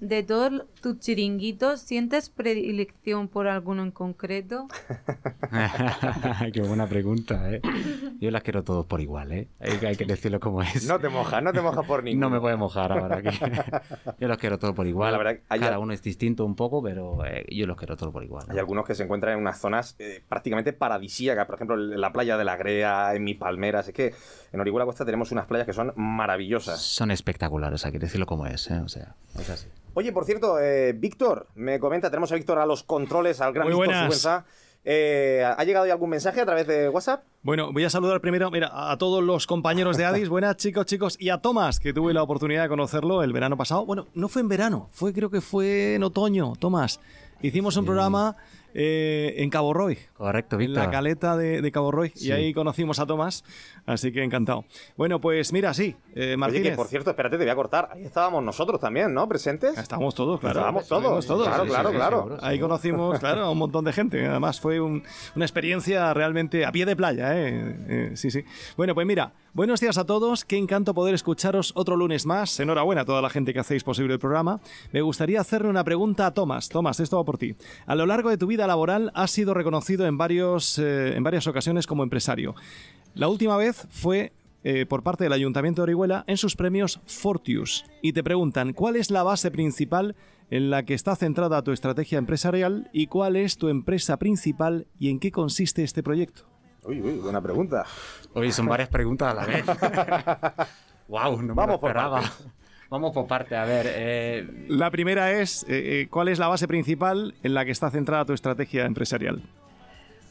De 0.00 0.22
todos 0.22 0.64
tus 0.80 0.98
chiringuitos, 0.98 1.82
¿sientes 1.82 2.30
predilección 2.30 3.28
por 3.28 3.48
alguno 3.48 3.82
en 3.82 3.90
concreto? 3.90 4.66
Qué 6.52 6.62
buena 6.62 6.86
pregunta, 6.86 7.50
¿eh? 7.52 7.60
Yo 8.20 8.30
las 8.30 8.42
quiero 8.42 8.62
todos 8.64 8.86
por 8.86 9.00
igual, 9.00 9.32
¿eh? 9.32 9.48
Hay, 9.60 9.72
hay 9.86 9.96
que 9.96 10.04
decirlo 10.06 10.40
como 10.40 10.62
es. 10.62 10.86
No 10.86 10.98
te 10.98 11.08
mojas, 11.08 11.42
no 11.42 11.52
te 11.52 11.60
mojas 11.60 11.86
por 11.86 12.02
ninguno. 12.04 12.28
No 12.28 12.34
me 12.34 12.40
puede 12.40 12.56
mojar 12.56 12.92
ahora 12.92 13.18
aquí. 13.18 13.38
yo 14.18 14.28
los 14.28 14.38
quiero 14.38 14.58
todos 14.58 14.74
por 14.74 14.86
igual. 14.86 15.12
La 15.12 15.18
verdad 15.18 15.34
que 15.34 15.42
hay 15.48 15.60
Cada 15.60 15.76
al- 15.76 15.82
uno 15.82 15.92
es 15.92 16.02
distinto 16.02 16.44
un 16.46 16.56
poco, 16.56 16.82
pero 16.82 17.24
eh, 17.26 17.44
yo 17.50 17.66
los 17.66 17.76
quiero 17.76 17.96
todos 17.96 18.12
por 18.12 18.24
igual. 18.24 18.46
¿no? 18.48 18.52
Hay 18.54 18.58
algunos 18.58 18.86
que 18.86 18.94
se 18.94 19.02
encuentran 19.04 19.34
en 19.34 19.40
unas 19.40 19.58
zonas 19.60 19.96
eh, 19.98 20.22
prácticamente 20.28 20.72
paradisíacas, 20.72 21.44
por 21.46 21.56
ejemplo, 21.56 21.74
en 21.76 22.00
la 22.00 22.12
playa 22.12 22.36
de 22.38 22.44
la 22.44 22.56
Grea, 22.56 23.14
en 23.14 23.24
Mi 23.24 23.34
Palmeras. 23.34 23.88
Es 23.88 23.94
que 23.94 24.14
en 24.52 24.60
Orihuela 24.60 24.86
Costa 24.86 25.04
tenemos 25.04 25.30
unas 25.32 25.46
playas 25.46 25.66
que 25.66 25.72
son 25.74 25.92
maravillosas. 25.96 26.80
Son 26.80 27.10
espectaculares, 27.10 27.84
hay 27.84 27.92
que 27.92 27.98
decirlo 27.98 28.24
como 28.26 28.46
es, 28.46 28.70
¿eh? 28.70 28.80
O 28.80 28.88
sea, 28.88 29.14
es 29.38 29.50
así. 29.50 29.66
Oye, 29.94 30.12
por 30.12 30.24
cierto, 30.24 30.58
eh, 30.60 30.92
Víctor, 30.92 31.48
me 31.54 31.80
comenta, 31.80 32.10
tenemos 32.10 32.30
a 32.32 32.36
Víctor 32.36 32.58
a 32.58 32.66
los 32.66 32.82
controles, 32.82 33.40
al 33.40 33.52
gran 33.52 33.68
Muy 33.68 33.76
Víctor. 33.76 33.94
Sigüenza. 33.94 34.44
Eh, 34.82 35.44
¿Ha 35.44 35.62
llegado 35.64 35.86
ya 35.86 35.92
algún 35.92 36.08
mensaje 36.08 36.40
a 36.40 36.46
través 36.46 36.66
de 36.66 36.88
WhatsApp? 36.88 37.22
Bueno, 37.42 37.70
voy 37.72 37.84
a 37.84 37.90
saludar 37.90 38.20
primero 38.22 38.50
mira, 38.50 38.70
a 38.72 38.96
todos 38.96 39.22
los 39.22 39.46
compañeros 39.46 39.96
de 39.96 40.06
Addis. 40.06 40.28
Buenas, 40.30 40.56
chicos, 40.56 40.86
chicos. 40.86 41.16
Y 41.20 41.28
a 41.28 41.38
Tomás, 41.38 41.80
que 41.80 41.92
tuve 41.92 42.14
la 42.14 42.22
oportunidad 42.22 42.62
de 42.62 42.68
conocerlo 42.68 43.22
el 43.22 43.32
verano 43.32 43.56
pasado. 43.56 43.84
Bueno, 43.84 44.06
no 44.14 44.28
fue 44.28 44.40
en 44.40 44.48
verano, 44.48 44.88
fue 44.92 45.12
creo 45.12 45.30
que 45.30 45.40
fue 45.40 45.94
en 45.94 46.02
otoño, 46.02 46.54
Tomás. 46.58 47.00
Hicimos 47.42 47.76
un 47.76 47.84
programa 47.84 48.36
eh, 48.74 49.34
en 49.38 49.50
Cabo 49.50 49.72
Roy. 49.74 49.98
Correcto, 50.14 50.58
En 50.60 50.74
la 50.74 50.90
caleta 50.90 51.36
de, 51.36 51.62
de 51.62 51.72
Cabo 51.72 51.90
Roy. 51.90 52.12
Sí. 52.14 52.28
Y 52.28 52.32
ahí 52.32 52.52
conocimos 52.52 52.98
a 53.00 53.06
Tomás. 53.06 53.44
Así 53.86 54.12
que 54.12 54.22
encantado. 54.22 54.64
Bueno, 54.96 55.20
pues 55.20 55.52
mira, 55.52 55.72
sí. 55.74 55.96
eh, 56.14 56.20
Oye, 56.28 56.36
Martínez. 56.36 56.70
que 56.72 56.76
por 56.76 56.86
cierto, 56.86 57.10
espérate, 57.10 57.36
te 57.38 57.44
voy 57.44 57.50
a 57.50 57.54
cortar. 57.56 57.88
Ahí 57.92 58.04
estábamos 58.04 58.42
nosotros 58.44 58.80
también, 58.80 59.12
¿no? 59.14 59.28
¿Presentes? 59.28 59.76
Estábamos 59.78 60.14
todos, 60.14 60.38
claro. 60.40 60.58
Estábamos 60.60 60.86
todos, 60.86 61.26
todos. 61.26 61.46
claro, 61.48 61.64
Sí, 61.64 61.70
claro, 61.70 61.88
sí, 61.88 61.92
sí, 61.94 61.96
claro. 61.98 62.16
seguro. 62.18 62.38
Ahí 62.42 62.60
conocimos, 62.60 63.18
claro, 63.18 63.40
a 63.42 63.50
un 63.50 63.58
montón 63.58 63.84
de 63.84 63.92
gente. 63.92 64.26
Además, 64.26 64.60
fue 64.60 64.80
un- 64.80 65.02
una 65.34 65.44
experiencia 65.44 66.12
realmente 66.14 66.64
a 66.64 66.72
pie 66.72 66.86
de 66.86 66.96
playa, 66.96 67.36
¿eh? 67.38 67.76
Eh, 67.88 68.10
Sí, 68.14 68.30
sí. 68.30 68.44
Bueno, 68.76 68.94
pues 68.94 69.06
mira, 69.06 69.32
buenos 69.54 69.80
días 69.80 69.96
a 69.98 70.04
todos. 70.04 70.44
Qué 70.44 70.56
encanto 70.56 70.94
poder 70.94 71.14
escucharos 71.14 71.72
otro 71.74 71.96
lunes 71.96 72.26
más. 72.26 72.58
Enhorabuena 72.60 73.02
a 73.02 73.04
toda 73.04 73.22
la 73.22 73.30
gente 73.30 73.52
que 73.52 73.60
hacéis 73.60 73.84
posible 73.84 74.12
el 74.14 74.18
programa. 74.20 74.60
Me 74.92 75.00
gustaría 75.00 75.40
hacerle 75.40 75.68
una 75.68 75.84
pregunta 75.84 76.26
a 76.26 76.34
Tomás. 76.34 76.68
Tomás, 76.68 77.00
esto 77.00 77.16
va 77.16 77.24
por 77.24 77.38
ti. 77.38 77.54
A 77.86 77.94
lo 77.94 78.06
largo 78.06 78.30
de 78.30 78.36
tu 78.36 78.46
vida 78.46 78.59
laboral 78.66 79.10
has 79.14 79.30
sido 79.30 79.54
reconocido 79.54 80.06
en, 80.06 80.18
varios, 80.18 80.78
eh, 80.78 81.16
en 81.16 81.22
varias 81.22 81.46
ocasiones 81.46 81.86
como 81.86 82.02
empresario. 82.02 82.54
La 83.14 83.28
última 83.28 83.56
vez 83.56 83.86
fue 83.90 84.32
eh, 84.62 84.84
por 84.86 85.02
parte 85.02 85.24
del 85.24 85.32
Ayuntamiento 85.32 85.80
de 85.80 85.84
Orihuela 85.84 86.24
en 86.26 86.36
sus 86.36 86.54
premios 86.54 87.00
Fortius. 87.06 87.84
Y 88.02 88.12
te 88.12 88.22
preguntan, 88.22 88.72
¿cuál 88.72 88.96
es 88.96 89.10
la 89.10 89.22
base 89.22 89.50
principal 89.50 90.16
en 90.50 90.68
la 90.68 90.84
que 90.84 90.94
está 90.94 91.16
centrada 91.16 91.62
tu 91.62 91.72
estrategia 91.72 92.18
empresarial 92.18 92.90
y 92.92 93.06
cuál 93.06 93.36
es 93.36 93.56
tu 93.56 93.68
empresa 93.68 94.18
principal 94.18 94.86
y 94.98 95.08
en 95.10 95.18
qué 95.18 95.32
consiste 95.32 95.82
este 95.82 96.02
proyecto? 96.02 96.44
Uy, 96.84 97.00
uy, 97.00 97.18
buena 97.18 97.40
pregunta. 97.40 97.86
Oye, 98.34 98.52
son 98.52 98.66
varias 98.66 98.88
preguntas 98.88 99.32
a 99.32 99.34
la 99.34 99.46
vez. 99.46 99.64
wow, 101.08 101.36
no 101.40 101.48
me 101.48 101.54
Vamos 101.54 101.74
lo 101.74 101.80
por 101.80 101.90
esperaba. 101.90 102.22
Vamos 102.90 103.12
por 103.12 103.26
parte, 103.28 103.54
a 103.54 103.64
ver. 103.64 103.86
eh, 103.88 104.66
La 104.68 104.90
primera 104.90 105.40
es, 105.40 105.62
eh, 105.68 106.02
eh, 106.02 106.08
¿cuál 106.10 106.28
es 106.28 106.40
la 106.40 106.48
base 106.48 106.66
principal 106.66 107.34
en 107.44 107.54
la 107.54 107.64
que 107.64 107.70
está 107.70 107.88
centrada 107.90 108.24
tu 108.24 108.32
estrategia 108.32 108.84
empresarial? 108.84 109.42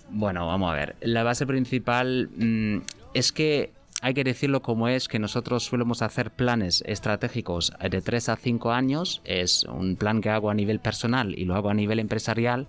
Bueno, 0.09 0.45
vamos 0.45 0.69
a 0.69 0.75
ver. 0.75 0.95
La 0.99 1.23
base 1.23 1.47
principal 1.47 2.29
mm, 2.35 2.79
es 3.13 3.31
que 3.31 3.71
hay 4.01 4.13
que 4.13 4.25
decirlo 4.25 4.61
como 4.61 4.89
es, 4.89 5.07
que 5.07 5.19
nosotros 5.19 5.63
solemos 5.63 6.01
hacer 6.01 6.31
planes 6.31 6.83
estratégicos 6.85 7.71
de 7.89 8.01
3 8.01 8.29
a 8.29 8.35
5 8.35 8.71
años. 8.71 9.21
Es 9.23 9.63
un 9.63 9.95
plan 9.95 10.19
que 10.19 10.29
hago 10.29 10.49
a 10.49 10.53
nivel 10.53 10.79
personal 10.79 11.37
y 11.37 11.45
lo 11.45 11.55
hago 11.55 11.69
a 11.69 11.73
nivel 11.73 11.99
empresarial. 11.99 12.67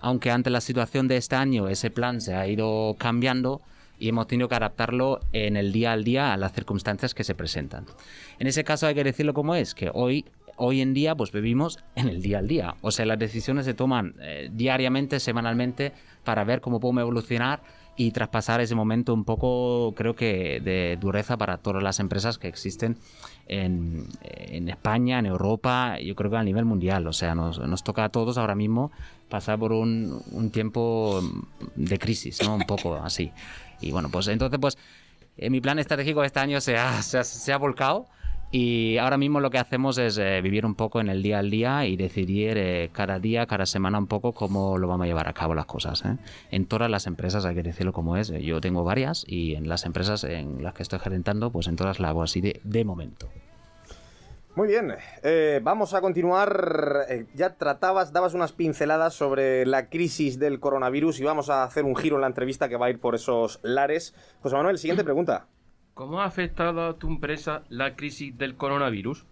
Aunque 0.00 0.30
ante 0.30 0.48
la 0.50 0.60
situación 0.60 1.08
de 1.08 1.16
este 1.18 1.36
año 1.36 1.68
ese 1.68 1.90
plan 1.90 2.20
se 2.20 2.34
ha 2.34 2.46
ido 2.46 2.94
cambiando, 2.98 3.60
y 3.98 4.08
hemos 4.08 4.26
tenido 4.26 4.48
que 4.48 4.54
adaptarlo 4.54 5.20
en 5.32 5.56
el 5.56 5.72
día 5.72 5.92
al 5.92 6.04
día 6.04 6.32
a 6.32 6.36
las 6.36 6.52
circunstancias 6.52 7.14
que 7.14 7.24
se 7.24 7.34
presentan. 7.34 7.86
En 8.38 8.46
ese 8.46 8.64
caso 8.64 8.86
hay 8.86 8.94
que 8.94 9.04
decirlo 9.04 9.34
como 9.34 9.54
es, 9.54 9.74
que 9.74 9.90
hoy 9.92 10.24
hoy 10.56 10.80
en 10.80 10.94
día 10.94 11.14
pues 11.14 11.32
vivimos 11.32 11.78
en 11.94 12.08
el 12.08 12.22
día 12.22 12.38
al 12.38 12.48
día. 12.48 12.74
O 12.80 12.90
sea, 12.90 13.06
las 13.06 13.18
decisiones 13.18 13.64
se 13.64 13.74
toman 13.74 14.14
eh, 14.20 14.48
diariamente, 14.52 15.20
semanalmente, 15.20 15.92
para 16.24 16.44
ver 16.44 16.60
cómo 16.60 16.80
podemos 16.80 17.02
evolucionar 17.02 17.60
y 17.98 18.10
traspasar 18.10 18.60
ese 18.60 18.74
momento 18.74 19.14
un 19.14 19.24
poco, 19.24 19.94
creo 19.96 20.14
que, 20.14 20.60
de 20.60 20.98
dureza 21.00 21.38
para 21.38 21.56
todas 21.56 21.82
las 21.82 21.98
empresas 21.98 22.36
que 22.36 22.46
existen 22.46 22.98
en, 23.48 24.06
en 24.22 24.68
España, 24.68 25.18
en 25.18 25.24
Europa, 25.24 25.98
yo 26.00 26.14
creo 26.14 26.30
que 26.30 26.36
a 26.36 26.42
nivel 26.42 26.66
mundial. 26.66 27.06
O 27.06 27.14
sea, 27.14 27.34
nos, 27.34 27.58
nos 27.58 27.82
toca 27.84 28.04
a 28.04 28.08
todos 28.10 28.36
ahora 28.36 28.54
mismo 28.54 28.92
pasar 29.30 29.58
por 29.58 29.72
un, 29.72 30.20
un 30.32 30.50
tiempo 30.50 31.22
de 31.74 31.98
crisis, 31.98 32.42
¿no? 32.44 32.56
Un 32.56 32.66
poco 32.66 32.96
así. 32.96 33.32
Y 33.80 33.90
bueno, 33.92 34.08
pues 34.10 34.28
entonces, 34.28 34.58
pues 34.60 34.78
eh, 35.36 35.50
mi 35.50 35.60
plan 35.60 35.78
estratégico 35.78 36.24
este 36.24 36.40
año 36.40 36.60
se 36.60 36.76
ha, 36.76 37.02
se 37.02 37.18
ha, 37.18 37.24
se 37.24 37.52
ha 37.52 37.58
volcado 37.58 38.06
y 38.52 38.96
ahora 38.98 39.18
mismo 39.18 39.40
lo 39.40 39.50
que 39.50 39.58
hacemos 39.58 39.98
es 39.98 40.18
eh, 40.18 40.40
vivir 40.40 40.64
un 40.64 40.76
poco 40.76 41.00
en 41.00 41.08
el 41.08 41.22
día 41.22 41.40
al 41.40 41.50
día 41.50 41.84
y 41.86 41.96
decidir 41.96 42.56
eh, 42.56 42.90
cada 42.92 43.18
día, 43.18 43.46
cada 43.46 43.66
semana 43.66 43.98
un 43.98 44.06
poco 44.06 44.32
cómo 44.32 44.78
lo 44.78 44.86
vamos 44.86 45.04
a 45.04 45.08
llevar 45.08 45.28
a 45.28 45.32
cabo 45.32 45.54
las 45.54 45.66
cosas. 45.66 46.04
¿eh? 46.04 46.16
En 46.50 46.66
todas 46.66 46.88
las 46.88 47.06
empresas 47.06 47.44
hay 47.44 47.56
que 47.56 47.64
decirlo 47.64 47.92
como 47.92 48.16
es. 48.16 48.28
Yo 48.28 48.60
tengo 48.60 48.84
varias 48.84 49.24
y 49.26 49.54
en 49.54 49.68
las 49.68 49.84
empresas 49.84 50.22
en 50.22 50.62
las 50.62 50.74
que 50.74 50.84
estoy 50.84 51.00
gerentando, 51.00 51.50
pues 51.50 51.66
en 51.66 51.76
todas 51.76 51.98
las 51.98 52.10
hago 52.10 52.22
así 52.22 52.40
de, 52.40 52.60
de 52.62 52.84
momento. 52.84 53.28
Muy 54.56 54.68
bien, 54.68 54.94
eh, 55.22 55.60
vamos 55.62 55.92
a 55.92 56.00
continuar. 56.00 57.04
Eh, 57.10 57.26
ya 57.34 57.56
tratabas, 57.56 58.14
dabas 58.14 58.32
unas 58.32 58.52
pinceladas 58.52 59.12
sobre 59.12 59.66
la 59.66 59.90
crisis 59.90 60.38
del 60.38 60.60
coronavirus 60.60 61.20
y 61.20 61.24
vamos 61.24 61.50
a 61.50 61.62
hacer 61.62 61.84
un 61.84 61.94
giro 61.94 62.16
en 62.16 62.22
la 62.22 62.28
entrevista 62.28 62.66
que 62.66 62.78
va 62.78 62.86
a 62.86 62.90
ir 62.90 62.98
por 62.98 63.14
esos 63.14 63.60
lares. 63.62 64.14
José 64.40 64.56
Manuel, 64.56 64.78
siguiente 64.78 65.04
pregunta. 65.04 65.46
¿Cómo 65.92 66.22
ha 66.22 66.24
afectado 66.24 66.86
a 66.86 66.96
tu 66.96 67.06
empresa 67.06 67.64
la 67.68 67.96
crisis 67.96 68.38
del 68.38 68.56
coronavirus? 68.56 69.26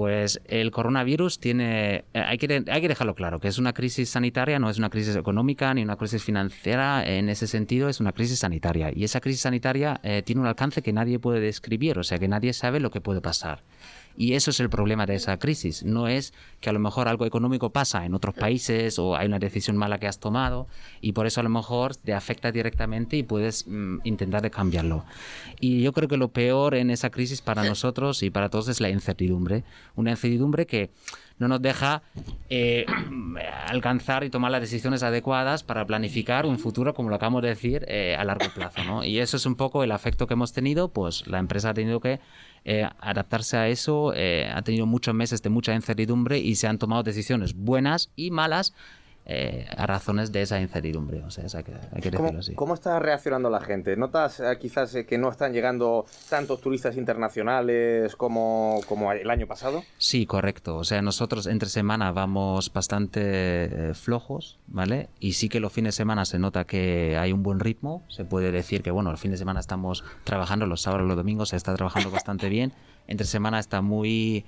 Pues 0.00 0.40
el 0.46 0.70
coronavirus 0.70 1.40
tiene, 1.40 1.96
eh, 1.96 2.04
hay 2.14 2.38
que, 2.38 2.64
hay 2.66 2.80
que 2.80 2.88
dejarlo 2.88 3.14
claro, 3.14 3.38
que 3.38 3.48
es 3.48 3.58
una 3.58 3.74
crisis 3.74 4.08
sanitaria, 4.08 4.58
no 4.58 4.70
es 4.70 4.78
una 4.78 4.88
crisis 4.88 5.14
económica 5.14 5.74
ni 5.74 5.82
una 5.82 5.96
crisis 5.96 6.24
financiera, 6.24 7.04
en 7.04 7.28
ese 7.28 7.46
sentido 7.46 7.86
es 7.90 8.00
una 8.00 8.12
crisis 8.12 8.38
sanitaria. 8.38 8.90
Y 8.94 9.04
esa 9.04 9.20
crisis 9.20 9.42
sanitaria 9.42 10.00
eh, 10.02 10.22
tiene 10.22 10.40
un 10.40 10.46
alcance 10.46 10.80
que 10.80 10.94
nadie 10.94 11.18
puede 11.18 11.40
describir, 11.40 11.98
o 11.98 12.02
sea 12.02 12.18
que 12.18 12.28
nadie 12.28 12.54
sabe 12.54 12.80
lo 12.80 12.90
que 12.90 13.02
puede 13.02 13.20
pasar. 13.20 13.62
Y 14.16 14.34
eso 14.34 14.50
es 14.50 14.60
el 14.60 14.68
problema 14.68 15.06
de 15.06 15.14
esa 15.14 15.38
crisis. 15.38 15.82
No 15.82 16.08
es 16.08 16.34
que 16.60 16.70
a 16.70 16.72
lo 16.72 16.78
mejor 16.78 17.08
algo 17.08 17.26
económico 17.26 17.70
pasa 17.70 18.04
en 18.04 18.14
otros 18.14 18.34
países 18.34 18.98
o 18.98 19.16
hay 19.16 19.26
una 19.26 19.38
decisión 19.38 19.76
mala 19.76 19.98
que 19.98 20.06
has 20.06 20.18
tomado 20.18 20.66
y 21.00 21.12
por 21.12 21.26
eso 21.26 21.40
a 21.40 21.42
lo 21.42 21.48
mejor 21.48 21.96
te 21.96 22.12
afecta 22.12 22.52
directamente 22.52 23.16
y 23.16 23.22
puedes 23.22 23.66
mm, 23.66 23.98
intentar 24.04 24.42
de 24.42 24.50
cambiarlo. 24.50 25.04
Y 25.58 25.82
yo 25.82 25.92
creo 25.92 26.08
que 26.08 26.16
lo 26.16 26.28
peor 26.28 26.74
en 26.74 26.90
esa 26.90 27.10
crisis 27.10 27.40
para 27.40 27.64
nosotros 27.64 28.22
y 28.22 28.30
para 28.30 28.48
todos 28.48 28.68
es 28.68 28.80
la 28.80 28.90
incertidumbre. 28.90 29.64
Una 29.96 30.10
incertidumbre 30.10 30.66
que 30.66 30.90
no 31.40 31.48
nos 31.48 31.60
deja 31.60 32.02
eh, 32.48 32.86
alcanzar 33.66 34.22
y 34.22 34.30
tomar 34.30 34.52
las 34.52 34.60
decisiones 34.60 35.02
adecuadas 35.02 35.64
para 35.64 35.84
planificar 35.84 36.46
un 36.46 36.58
futuro, 36.58 36.94
como 36.94 37.08
lo 37.08 37.16
acabamos 37.16 37.42
de 37.42 37.48
decir, 37.48 37.84
eh, 37.88 38.14
a 38.16 38.24
largo 38.24 38.46
plazo. 38.54 38.84
¿no? 38.84 39.02
Y 39.02 39.18
eso 39.18 39.36
es 39.36 39.46
un 39.46 39.56
poco 39.56 39.82
el 39.82 39.90
afecto 39.90 40.28
que 40.28 40.34
hemos 40.34 40.52
tenido, 40.52 40.92
pues 40.92 41.26
la 41.26 41.38
empresa 41.38 41.70
ha 41.70 41.74
tenido 41.74 41.98
que 41.98 42.20
eh, 42.64 42.88
adaptarse 43.00 43.56
a 43.56 43.68
eso, 43.68 44.12
ha 44.12 44.62
tenido 44.62 44.86
muchos 44.86 45.14
meses 45.14 45.42
de 45.42 45.48
mucha 45.48 45.74
incertidumbre 45.74 46.38
y 46.38 46.54
se 46.54 46.68
han 46.68 46.78
tomado 46.78 47.02
decisiones 47.02 47.54
buenas 47.54 48.10
y 48.14 48.30
malas 48.30 48.74
eh, 49.32 49.64
a 49.76 49.86
razones 49.86 50.32
de 50.32 50.42
esa 50.42 50.60
incertidumbre. 50.60 51.22
O 51.22 51.30
sea, 51.30 51.44
hay 51.44 51.62
que, 51.62 51.72
hay 51.72 52.02
que 52.02 52.10
¿Cómo, 52.10 52.22
decirlo 52.24 52.40
así. 52.40 52.54
cómo 52.56 52.74
está 52.74 52.98
reaccionando 52.98 53.48
la 53.48 53.60
gente? 53.60 53.96
¿Notas 53.96 54.40
eh, 54.40 54.58
quizás 54.60 54.92
eh, 54.96 55.06
que 55.06 55.18
no 55.18 55.30
están 55.30 55.52
llegando 55.52 56.04
tantos 56.28 56.60
turistas 56.60 56.96
internacionales 56.96 58.16
como, 58.16 58.80
como 58.88 59.12
el 59.12 59.30
año 59.30 59.46
pasado? 59.46 59.84
Sí, 59.98 60.26
correcto. 60.26 60.76
O 60.78 60.82
sea, 60.82 61.00
nosotros 61.00 61.46
entre 61.46 61.68
semana 61.68 62.10
vamos 62.10 62.72
bastante 62.72 63.94
flojos, 63.94 64.58
¿vale? 64.66 65.10
Y 65.20 65.34
sí 65.34 65.48
que 65.48 65.60
los 65.60 65.72
fines 65.72 65.94
de 65.94 65.98
semana 65.98 66.24
se 66.24 66.40
nota 66.40 66.64
que 66.64 67.16
hay 67.16 67.32
un 67.32 67.44
buen 67.44 67.60
ritmo. 67.60 68.02
Se 68.08 68.24
puede 68.24 68.50
decir 68.50 68.82
que, 68.82 68.90
bueno, 68.90 69.12
los 69.12 69.20
fines 69.20 69.38
de 69.38 69.42
semana 69.42 69.60
estamos 69.60 70.02
trabajando, 70.24 70.66
los 70.66 70.82
sábados, 70.82 71.06
los 71.06 71.16
domingos 71.16 71.50
se 71.50 71.56
está 71.56 71.72
trabajando 71.76 72.10
bastante 72.10 72.48
bien. 72.48 72.72
Entre 73.06 73.28
semana 73.28 73.60
está 73.60 73.80
muy 73.80 74.44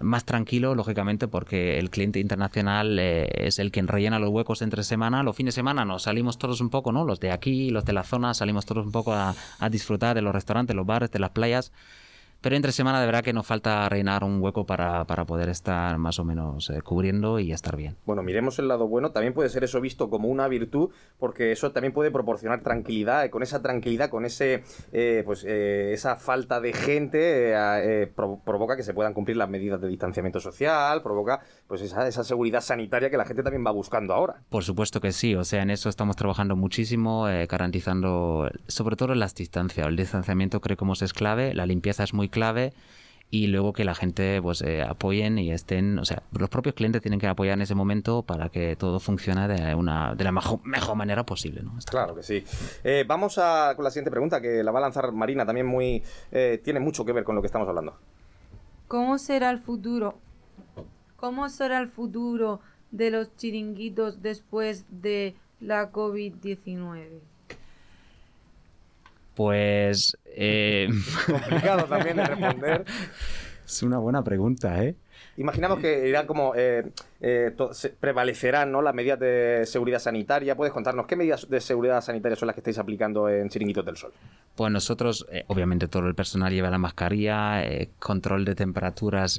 más 0.00 0.24
tranquilo, 0.24 0.74
lógicamente, 0.74 1.28
porque 1.28 1.78
el 1.78 1.90
cliente 1.90 2.20
internacional 2.20 2.98
eh, 2.98 3.28
es 3.34 3.58
el 3.58 3.70
quien 3.70 3.88
rellena 3.88 4.18
los 4.18 4.30
huecos 4.30 4.62
entre 4.62 4.82
semana. 4.82 5.22
Los 5.22 5.36
fines 5.36 5.54
de 5.54 5.58
semana 5.60 5.84
nos 5.84 6.02
salimos 6.04 6.38
todos 6.38 6.60
un 6.60 6.70
poco, 6.70 6.92
¿no? 6.92 7.04
Los 7.04 7.20
de 7.20 7.30
aquí, 7.30 7.70
los 7.70 7.84
de 7.84 7.92
la 7.92 8.04
zona, 8.04 8.34
salimos 8.34 8.66
todos 8.66 8.84
un 8.84 8.92
poco 8.92 9.12
a, 9.12 9.34
a 9.58 9.70
disfrutar 9.70 10.14
de 10.14 10.22
los 10.22 10.32
restaurantes, 10.32 10.74
los 10.76 10.86
bares, 10.86 11.10
de 11.10 11.18
las 11.18 11.30
playas. 11.30 11.72
Pero 12.40 12.54
entre 12.54 12.70
semana 12.72 13.00
de 13.00 13.06
verdad 13.06 13.24
que 13.24 13.32
nos 13.32 13.46
falta 13.46 13.88
rellenar 13.88 14.22
un 14.22 14.40
hueco 14.40 14.64
para, 14.64 15.04
para 15.06 15.24
poder 15.26 15.48
estar 15.48 15.98
más 15.98 16.18
o 16.20 16.24
menos 16.24 16.70
eh, 16.70 16.80
cubriendo 16.82 17.38
y 17.40 17.50
estar 17.52 17.76
bien. 17.76 17.96
Bueno, 18.06 18.22
miremos 18.22 18.58
el 18.60 18.68
lado 18.68 18.86
bueno. 18.86 19.10
También 19.10 19.34
puede 19.34 19.48
ser 19.48 19.64
eso 19.64 19.80
visto 19.80 20.08
como 20.08 20.28
una 20.28 20.46
virtud, 20.46 20.90
porque 21.18 21.50
eso 21.50 21.72
también 21.72 21.92
puede 21.92 22.10
proporcionar 22.12 22.62
tranquilidad. 22.62 23.24
y 23.24 23.30
Con 23.30 23.42
esa 23.42 23.60
tranquilidad, 23.60 24.08
con 24.08 24.24
ese, 24.24 24.62
eh, 24.92 25.22
pues, 25.26 25.44
eh, 25.48 25.92
esa 25.92 26.14
falta 26.16 26.60
de 26.60 26.72
gente, 26.72 27.50
eh, 27.52 27.54
eh, 28.02 28.06
pro- 28.06 28.40
provoca 28.44 28.76
que 28.76 28.82
se 28.84 28.94
puedan 28.94 29.14
cumplir 29.14 29.36
las 29.36 29.48
medidas 29.48 29.80
de 29.80 29.88
distanciamiento 29.88 30.38
social, 30.38 31.02
provoca 31.02 31.40
pues 31.66 31.82
esa, 31.82 32.06
esa 32.06 32.22
seguridad 32.22 32.60
sanitaria 32.60 33.10
que 33.10 33.16
la 33.16 33.24
gente 33.24 33.42
también 33.42 33.66
va 33.66 33.72
buscando 33.72 34.14
ahora. 34.14 34.42
Por 34.48 34.62
supuesto 34.62 35.00
que 35.00 35.10
sí, 35.12 35.34
o 35.34 35.44
sea, 35.44 35.62
en 35.62 35.70
eso 35.70 35.88
estamos 35.88 36.14
trabajando 36.16 36.54
muchísimo, 36.56 37.28
eh, 37.28 37.46
garantizando 37.46 38.48
sobre 38.68 38.96
todo 38.96 39.14
las 39.14 39.34
distancias. 39.34 39.86
El 39.86 39.96
distanciamiento 39.96 40.60
creo 40.60 40.76
que 40.76 40.78
como 40.78 40.92
es 40.94 41.12
clave, 41.12 41.52
la 41.54 41.66
limpieza 41.66 42.04
es 42.04 42.14
muy 42.14 42.27
clave 42.28 42.72
y 43.30 43.48
luego 43.48 43.72
que 43.72 43.84
la 43.84 43.94
gente 43.94 44.40
pues 44.40 44.62
eh, 44.62 44.82
apoyen 44.82 45.38
y 45.38 45.52
estén, 45.52 45.98
o 45.98 46.04
sea, 46.04 46.22
los 46.32 46.48
propios 46.48 46.74
clientes 46.74 47.02
tienen 47.02 47.20
que 47.20 47.26
apoyar 47.26 47.54
en 47.54 47.62
ese 47.62 47.74
momento 47.74 48.22
para 48.22 48.48
que 48.48 48.74
todo 48.76 49.00
funcione 49.00 49.46
de 49.48 49.74
una 49.74 50.14
de 50.14 50.24
la 50.24 50.32
mejor, 50.32 50.60
mejor 50.64 50.96
manera 50.96 51.24
posible, 51.26 51.62
¿no? 51.62 51.76
Está 51.78 51.90
Claro 51.90 52.14
que 52.14 52.22
sí. 52.22 52.42
Eh, 52.84 53.04
vamos 53.06 53.38
a, 53.38 53.74
con 53.76 53.84
la 53.84 53.90
siguiente 53.90 54.10
pregunta, 54.10 54.40
que 54.40 54.62
la 54.62 54.72
va 54.72 54.78
a 54.78 54.82
lanzar 54.82 55.12
Marina, 55.12 55.44
también 55.44 55.66
muy 55.66 56.02
eh, 56.32 56.60
tiene 56.64 56.80
mucho 56.80 57.04
que 57.04 57.12
ver 57.12 57.24
con 57.24 57.34
lo 57.34 57.42
que 57.42 57.46
estamos 57.46 57.68
hablando. 57.68 57.96
¿Cómo 58.86 59.18
será 59.18 59.50
el 59.50 59.58
futuro? 59.58 60.18
¿Cómo 61.16 61.48
será 61.50 61.78
el 61.80 61.88
futuro 61.88 62.60
de 62.90 63.10
los 63.10 63.36
chiringuitos 63.36 64.22
después 64.22 64.86
de 64.88 65.34
la 65.60 65.92
COVID-19? 65.92 67.20
Pues 69.38 70.18
eh, 70.24 70.88
Complicado 71.26 71.84
también 71.84 72.16
de 72.16 72.24
responder. 72.24 72.84
es 73.64 73.82
una 73.84 73.98
buena 73.98 74.24
pregunta, 74.24 74.82
¿eh? 74.82 74.96
Imaginamos 75.36 75.78
que 75.78 76.08
irá 76.08 76.26
como 76.26 76.56
eh, 76.56 76.90
eh, 77.20 77.54
prevalecerán 78.00 78.72
¿no? 78.72 78.82
las 78.82 78.92
medidas 78.92 79.20
de 79.20 79.62
seguridad 79.64 80.00
sanitaria. 80.00 80.56
¿Puedes 80.56 80.74
contarnos 80.74 81.06
qué 81.06 81.14
medidas 81.14 81.48
de 81.48 81.60
seguridad 81.60 82.00
sanitaria 82.00 82.34
son 82.34 82.48
las 82.48 82.54
que 82.54 82.60
estáis 82.62 82.78
aplicando 82.78 83.28
en 83.28 83.48
Chiringuitos 83.48 83.86
del 83.86 83.96
Sol? 83.96 84.12
Pues 84.56 84.72
nosotros, 84.72 85.24
eh, 85.30 85.44
obviamente 85.46 85.86
todo 85.86 86.08
el 86.08 86.16
personal 86.16 86.52
lleva 86.52 86.68
la 86.70 86.78
mascarilla, 86.78 87.62
control 88.00 88.44
de 88.44 88.56
temperaturas 88.56 89.38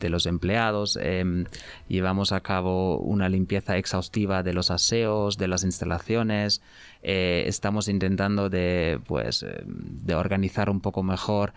de 0.00 0.10
los 0.10 0.26
empleados, 0.26 0.98
eh, 1.00 1.44
llevamos 1.88 2.32
a 2.32 2.40
cabo 2.40 2.98
una 2.98 3.28
limpieza 3.28 3.76
exhaustiva 3.76 4.42
de 4.42 4.52
los 4.52 4.70
aseos, 4.70 5.38
de 5.38 5.48
las 5.48 5.62
instalaciones, 5.62 6.62
eh, 7.02 7.44
estamos 7.46 7.88
intentando 7.88 8.48
de, 8.50 9.00
pues, 9.06 9.42
eh, 9.42 9.62
de 9.64 10.14
organizar 10.14 10.70
un 10.70 10.80
poco 10.80 11.02
mejor 11.02 11.52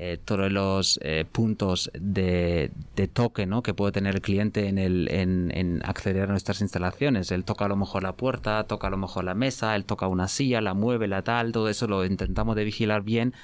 eh, 0.00 0.16
todos 0.24 0.52
los 0.52 1.00
eh, 1.02 1.24
puntos 1.30 1.90
de, 1.92 2.70
toque 3.12 3.46
¿no? 3.46 3.64
que 3.64 3.74
puede 3.74 3.90
tener 3.90 4.14
el 4.14 4.20
cliente 4.20 4.68
en, 4.68 4.78
el, 4.78 5.08
en, 5.10 5.50
en 5.52 5.82
acceder 5.84 6.22
a 6.22 6.26
nuestras 6.28 6.60
instalaciones. 6.60 7.32
Él 7.32 7.42
toca 7.42 7.64
a 7.64 7.68
lo 7.68 7.74
mejor 7.74 8.04
la 8.04 8.12
puerta, 8.12 8.62
toca 8.62 8.86
a 8.86 8.90
lo 8.90 8.96
mejor 8.96 9.24
la 9.24 9.34
mesa, 9.34 9.74
él 9.74 9.84
toca 9.84 10.06
una 10.06 10.28
silla, 10.28 10.60
la 10.60 10.72
mueve, 10.72 11.08
la 11.08 11.22
tal, 11.22 11.50
todo 11.50 11.68
eso 11.68 11.88
lo 11.88 12.04
intentamos 12.04 12.54
de 12.54 12.62
vigilar 12.62 13.02
bien 13.02 13.34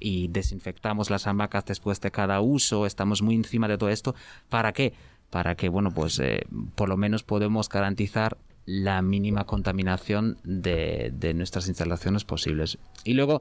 y 0.00 0.28
desinfectamos 0.28 1.08
las 1.08 1.26
hamacas 1.26 1.64
después 1.64 1.98
de 2.02 2.10
cada 2.10 2.42
uso, 2.42 2.84
estamos 2.84 3.22
muy 3.22 3.34
encima 3.34 3.66
de 3.66 3.78
todo 3.78 3.88
esto. 3.88 4.14
¿Para 4.50 4.74
qué? 4.74 4.92
Para 5.30 5.54
que, 5.54 5.70
bueno, 5.70 5.92
pues 5.92 6.18
eh, 6.18 6.44
por 6.74 6.90
lo 6.90 6.98
menos 6.98 7.22
podemos 7.22 7.70
garantizar 7.70 8.36
la 8.66 9.00
mínima 9.00 9.46
contaminación 9.46 10.36
de, 10.44 11.10
de 11.14 11.32
nuestras 11.32 11.68
instalaciones 11.68 12.24
posibles. 12.24 12.76
Y 13.02 13.14
luego, 13.14 13.40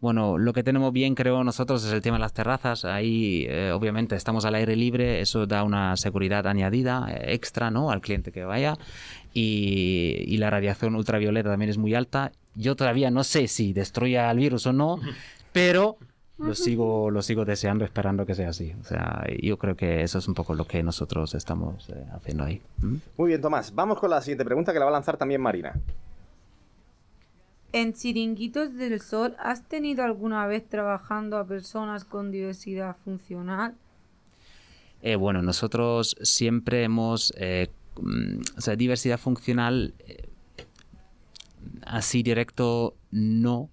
bueno, 0.00 0.38
lo 0.38 0.52
que 0.52 0.62
tenemos 0.62 0.92
bien, 0.92 1.14
creo 1.14 1.42
nosotros, 1.42 1.84
es 1.84 1.92
el 1.92 2.02
tema 2.02 2.16
de 2.16 2.20
las 2.20 2.32
terrazas. 2.32 2.84
Ahí, 2.84 3.46
eh, 3.48 3.72
obviamente, 3.72 4.14
estamos 4.14 4.44
al 4.44 4.54
aire 4.54 4.76
libre, 4.76 5.20
eso 5.20 5.46
da 5.46 5.64
una 5.64 5.96
seguridad 5.96 6.46
añadida, 6.46 7.08
eh, 7.10 7.34
extra, 7.34 7.70
¿no? 7.70 7.90
Al 7.90 8.00
cliente 8.00 8.30
que 8.30 8.44
vaya. 8.44 8.76
Y, 9.34 10.24
y 10.26 10.36
la 10.36 10.50
radiación 10.50 10.94
ultravioleta 10.94 11.50
también 11.50 11.70
es 11.70 11.78
muy 11.78 11.94
alta. 11.94 12.32
Yo 12.54 12.76
todavía 12.76 13.10
no 13.10 13.24
sé 13.24 13.48
si 13.48 13.72
destruya 13.72 14.30
el 14.30 14.38
virus 14.38 14.66
o 14.66 14.72
no, 14.72 15.00
pero 15.52 15.96
lo 16.38 16.54
sigo, 16.54 17.10
lo 17.10 17.20
sigo 17.20 17.44
deseando, 17.44 17.84
esperando 17.84 18.24
que 18.24 18.34
sea 18.36 18.50
así. 18.50 18.72
O 18.80 18.84
sea, 18.84 19.24
yo 19.42 19.58
creo 19.58 19.76
que 19.76 20.02
eso 20.02 20.18
es 20.18 20.28
un 20.28 20.34
poco 20.34 20.54
lo 20.54 20.64
que 20.64 20.82
nosotros 20.84 21.34
estamos 21.34 21.88
eh, 21.90 22.06
haciendo 22.12 22.44
ahí. 22.44 22.62
¿Mm? 22.78 22.96
Muy 23.16 23.28
bien, 23.28 23.40
Tomás. 23.40 23.74
Vamos 23.74 23.98
con 23.98 24.10
la 24.10 24.20
siguiente 24.20 24.44
pregunta 24.44 24.72
que 24.72 24.78
la 24.78 24.84
va 24.84 24.92
a 24.92 24.94
lanzar 24.94 25.16
también 25.16 25.40
Marina. 25.40 25.74
En 27.72 27.92
Chiringuitos 27.92 28.74
del 28.74 28.98
Sol, 29.00 29.36
¿has 29.38 29.68
tenido 29.68 30.02
alguna 30.02 30.46
vez 30.46 30.66
trabajando 30.66 31.36
a 31.36 31.46
personas 31.46 32.04
con 32.04 32.30
diversidad 32.30 32.96
funcional? 33.04 33.74
Eh, 35.02 35.16
bueno, 35.16 35.42
nosotros 35.42 36.16
siempre 36.22 36.82
hemos, 36.82 37.32
eh, 37.36 37.68
mm, 38.00 38.40
o 38.56 38.60
sea, 38.60 38.74
diversidad 38.74 39.18
funcional, 39.18 39.92
eh, 40.00 40.28
así 41.84 42.22
directo 42.22 42.96
no, 43.10 43.68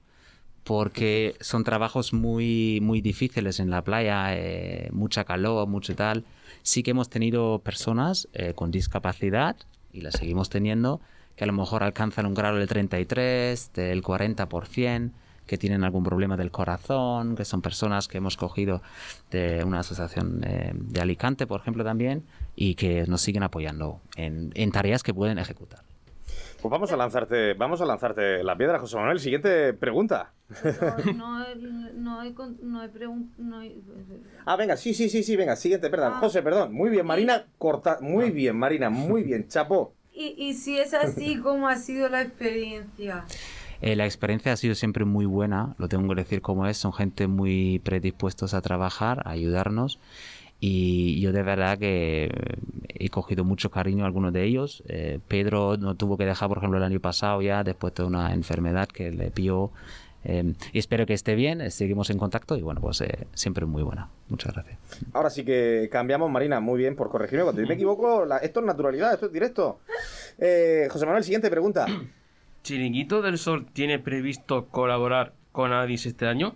porque 0.65 1.35
son 1.39 1.63
trabajos 1.63 2.11
muy, 2.11 2.79
muy 2.81 2.99
difíciles 2.99 3.61
en 3.61 3.69
la 3.69 3.81
playa, 3.81 4.35
eh, 4.35 4.89
mucha 4.91 5.23
calor, 5.23 5.67
mucho 5.67 5.95
tal. 5.95 6.25
Sí 6.63 6.83
que 6.83 6.91
hemos 6.91 7.09
tenido 7.09 7.59
personas 7.59 8.27
con 8.55 8.71
discapacidad, 8.71 9.55
y 9.93 10.01
las 10.01 10.15
seguimos 10.15 10.49
teniendo, 10.49 10.99
que 11.35 11.43
a 11.43 11.47
lo 11.47 11.53
mejor 11.53 11.83
alcanzan 11.83 12.25
un 12.25 12.33
grado 12.33 12.57
del 12.57 12.67
33, 12.67 13.71
del 13.73 14.01
40%, 14.03 15.11
que 15.45 15.57
tienen 15.59 15.83
algún 15.83 16.03
problema 16.03 16.37
del 16.37 16.49
corazón, 16.49 17.35
que 17.35 17.45
son 17.45 17.61
personas 17.61 18.07
que 18.07 18.17
hemos 18.17 18.35
cogido 18.35 18.81
de 19.29 19.63
una 19.63 19.79
asociación 19.81 20.41
eh, 20.43 20.71
de 20.73 21.01
Alicante, 21.01 21.45
por 21.45 21.61
ejemplo, 21.61 21.83
también, 21.83 22.23
y 22.55 22.73
que 22.75 23.05
nos 23.05 23.21
siguen 23.21 23.43
apoyando 23.43 24.01
en, 24.15 24.51
en 24.55 24.71
tareas 24.71 25.03
que 25.03 25.13
pueden 25.13 25.37
ejecutar. 25.37 25.81
Pues 26.61 26.71
vamos 26.71 26.91
a 26.91 26.97
lanzarte, 26.97 27.53
vamos 27.53 27.79
a 27.81 27.85
lanzarte 27.85 28.43
la 28.43 28.57
piedra, 28.57 28.79
José 28.79 28.95
Manuel. 28.95 29.19
Siguiente 29.19 29.73
pregunta. 29.73 30.31
No, 31.15 31.45
no 31.93 32.23
he, 32.23 32.33
no 32.63 32.81
he 32.83 32.87
he- 32.87 34.21
Ah, 34.45 34.55
venga, 34.55 34.75
sí, 34.75 34.95
sí, 34.95 35.09
sí, 35.09 35.21
sí, 35.21 35.35
venga, 35.35 35.55
siguiente, 35.55 35.91
perdón. 35.91 36.13
Ah. 36.15 36.19
José, 36.21 36.41
perdón. 36.41 36.73
Muy 36.73 36.89
bien, 36.89 37.05
Marina, 37.05 37.45
corta. 37.59 37.99
Muy 38.01 38.31
bien, 38.31 38.57
Marina, 38.57 38.89
muy 38.89 39.21
bien, 39.21 39.47
chapo. 39.47 39.93
Y, 40.15 40.35
y 40.37 40.53
si 40.53 40.77
es 40.77 40.93
así, 40.93 41.37
¿cómo 41.43 41.67
ha 41.67 41.75
sido 41.75 42.09
la 42.09 42.21
experiencia? 42.21 43.25
Eh, 43.81 43.95
la 43.95 44.05
experiencia 44.05 44.53
ha 44.53 44.57
sido 44.57 44.73
siempre 44.73 45.05
muy 45.05 45.25
buena, 45.25 45.75
lo 45.77 45.89
tengo 45.89 46.07
que 46.07 46.21
decir 46.21 46.41
como 46.41 46.65
es, 46.65 46.77
son 46.77 46.93
gente 46.93 47.27
muy 47.27 47.79
predispuestos 47.79 48.53
a 48.53 48.61
trabajar, 48.61 49.21
a 49.25 49.31
ayudarnos 49.31 49.99
y 50.59 51.19
yo 51.19 51.31
de 51.31 51.43
verdad 51.43 51.77
que 51.77 52.25
eh, 52.25 52.29
he 52.87 53.09
cogido 53.09 53.43
mucho 53.43 53.69
cariño 53.69 54.03
a 54.03 54.07
algunos 54.07 54.33
de 54.33 54.45
ellos. 54.45 54.83
Eh, 54.87 55.19
Pedro 55.27 55.77
no 55.77 55.95
tuvo 55.95 56.17
que 56.17 56.25
dejar, 56.25 56.47
por 56.47 56.59
ejemplo, 56.59 56.77
el 56.77 56.83
año 56.83 56.99
pasado 56.99 57.41
ya 57.41 57.63
después 57.63 57.93
de 57.93 58.03
una 58.03 58.33
enfermedad 58.33 58.87
que 58.87 59.11
le 59.11 59.31
pilló. 59.31 59.71
Eh, 60.25 60.53
y 60.73 60.79
espero 60.79 61.05
que 61.05 61.13
esté 61.13 61.35
bien, 61.35 61.61
eh, 61.61 61.71
seguimos 61.71 62.09
en 62.09 62.17
contacto 62.17 62.57
y 62.57 62.61
bueno, 62.61 62.81
pues 62.81 63.01
eh, 63.01 63.27
siempre 63.33 63.65
muy 63.65 63.83
buena. 63.83 64.09
Muchas 64.29 64.53
gracias. 64.53 64.77
Ahora 65.13 65.29
sí 65.29 65.45
que 65.45 65.87
cambiamos, 65.91 66.29
Marina, 66.31 66.59
muy 66.59 66.77
bien 66.79 66.95
por 66.95 67.09
corregirme. 67.09 67.43
Cuando 67.43 67.61
yo 67.61 67.67
me 67.67 67.75
equivoco, 67.75 68.25
la- 68.25 68.37
esto 68.37 68.59
es 68.59 68.65
naturalidad, 68.65 69.13
esto 69.13 69.27
es 69.27 69.31
directo. 69.31 69.79
Eh, 70.37 70.87
José 70.91 71.05
Manuel, 71.05 71.23
siguiente 71.23 71.49
pregunta. 71.49 71.85
¿Chiringuito 72.63 73.21
del 73.21 73.37
Sol 73.37 73.67
tiene 73.71 73.99
previsto 73.99 74.65
colaborar 74.67 75.33
con 75.51 75.71
Adis 75.71 76.05
este 76.07 76.25
año? 76.27 76.55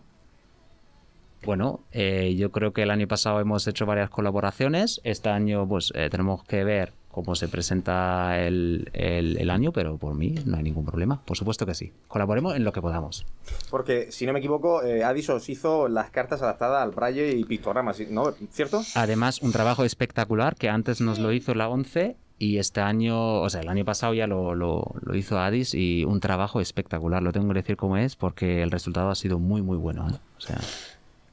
Bueno, 1.46 1.82
eh, 1.92 2.36
yo 2.38 2.52
creo 2.52 2.74
que 2.74 2.82
el 2.84 2.92
año 2.92 3.08
pasado 3.08 3.40
hemos 3.40 3.66
hecho 3.68 3.86
varias 3.86 4.10
colaboraciones. 4.10 5.00
Este 5.04 5.30
año, 5.30 5.68
pues 5.68 5.94
eh, 5.96 6.10
tenemos 6.10 6.44
que 6.44 6.64
ver 6.66 6.94
cómo 7.12 7.36
se 7.36 7.48
presenta 7.48 8.40
el, 8.40 8.90
el- 8.94 9.38
el 9.38 9.50
año, 9.50 9.72
pero 9.72 9.98
por 9.98 10.16
mí 10.16 10.36
no 10.46 10.58
hay 10.58 10.64
ningún 10.64 10.86
problema. 10.86 11.22
Por 11.26 11.38
supuesto 11.38 11.66
que 11.66 11.74
sí. 11.74 11.92
Colaboremos 12.08 12.56
en 12.56 12.64
lo 12.64 12.72
que 12.72 12.82
podamos. 12.82 13.26
Porque, 13.70 14.12
si 14.12 14.26
no 14.26 14.34
me 14.34 14.40
equivoco, 14.40 14.84
eh, 14.84 15.04
Adis 15.04 15.30
os 15.30 15.50
hizo 15.50 15.88
las 15.88 16.12
cartas 16.12 16.42
adaptadas 16.42 16.84
al 16.84 16.92
braille 16.92 17.32
y 17.36 17.44
pictogramas, 17.44 18.00
¿no? 18.10 18.34
¿Cierto? 18.52 18.82
Además, 18.96 19.42
un 19.42 19.52
trabajo 19.52 19.84
espectacular 19.84 20.56
que 20.56 20.70
antes 20.70 21.02
nos 21.02 21.20
lo 21.20 21.32
hizo 21.34 21.54
la 21.56 21.68
11 21.70 22.16
y 22.42 22.58
este 22.58 22.80
año, 22.80 23.42
o 23.42 23.50
sea, 23.50 23.60
el 23.62 23.68
año 23.68 23.84
pasado 23.84 24.14
ya 24.14 24.26
lo, 24.26 24.56
lo- 24.56 24.94
lo 25.02 25.16
hizo 25.16 25.38
Adis 25.40 25.74
y 25.74 26.06
un 26.06 26.20
trabajo 26.22 26.62
espectacular. 26.62 27.22
Lo 27.22 27.34
tengo 27.34 27.50
que 27.50 27.56
decir 27.56 27.76
como 27.76 27.98
es 27.98 28.16
porque 28.16 28.64
el 28.64 28.72
resultado 28.72 29.10
ha 29.10 29.16
sido 29.16 29.40
muy, 29.40 29.62
muy 29.62 29.78
bueno. 29.78 30.08
¿eh? 30.10 30.16
O 30.38 30.42
sea, 30.42 30.58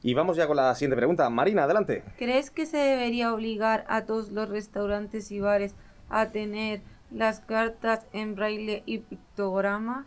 Y 0.03 0.13
vamos 0.13 0.37
ya 0.37 0.47
con 0.47 0.57
la 0.57 0.73
siguiente 0.75 0.95
pregunta. 0.95 1.29
Marina, 1.29 1.63
adelante. 1.63 2.03
¿Crees 2.17 2.51
que 2.51 2.65
se 2.65 2.77
debería 2.77 3.33
obligar 3.33 3.85
a 3.87 4.05
todos 4.05 4.31
los 4.31 4.49
restaurantes 4.49 5.31
y 5.31 5.39
bares 5.39 5.75
a 6.09 6.27
tener 6.27 6.81
las 7.11 7.39
cartas 7.39 8.05
en 8.13 8.35
braille 8.35 8.83
y 8.85 8.99
pictogramas? 8.99 10.05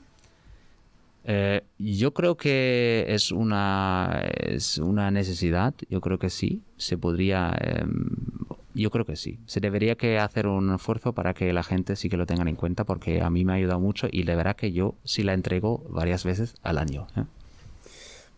Eh, 1.25 1.63
yo 1.79 2.15
creo 2.15 2.37
que 2.37 3.05
es 3.09 3.31
una, 3.31 4.23
es 4.39 4.79
una 4.79 5.11
necesidad, 5.11 5.75
yo 5.91 6.01
creo 6.01 6.19
que 6.19 6.31
sí, 6.31 6.63
se 6.79 6.97
podría, 6.97 7.55
em, 7.61 8.09
yo 8.73 8.91
creo 8.91 9.05
que 9.05 9.17
sí, 9.17 9.39
se 9.45 9.61
debería 9.61 9.97
que 9.97 10.19
hacer 10.19 10.47
un 10.47 10.75
esfuerzo 10.75 11.13
para 11.13 11.35
que 11.35 11.53
la 11.53 11.63
gente 11.63 11.95
sí 11.97 12.09
que 12.09 12.17
lo 12.17 12.25
tengan 12.25 12.49
en 12.49 12.57
cuenta 12.57 12.85
porque 12.85 13.21
a 13.21 13.29
mí 13.29 13.45
me 13.45 13.53
ha 13.53 13.57
ayudado 13.57 13.81
mucho 13.81 14.09
y 14.11 14.23
de 14.23 14.35
verdad 14.35 14.57
que 14.57 14.73
yo 14.73 14.95
sí 15.05 15.23
la 15.23 15.35
entrego 15.35 15.85
varias 15.91 16.25
veces 16.25 16.55
al 16.63 16.79
año. 16.79 17.07
¿eh? 17.17 17.25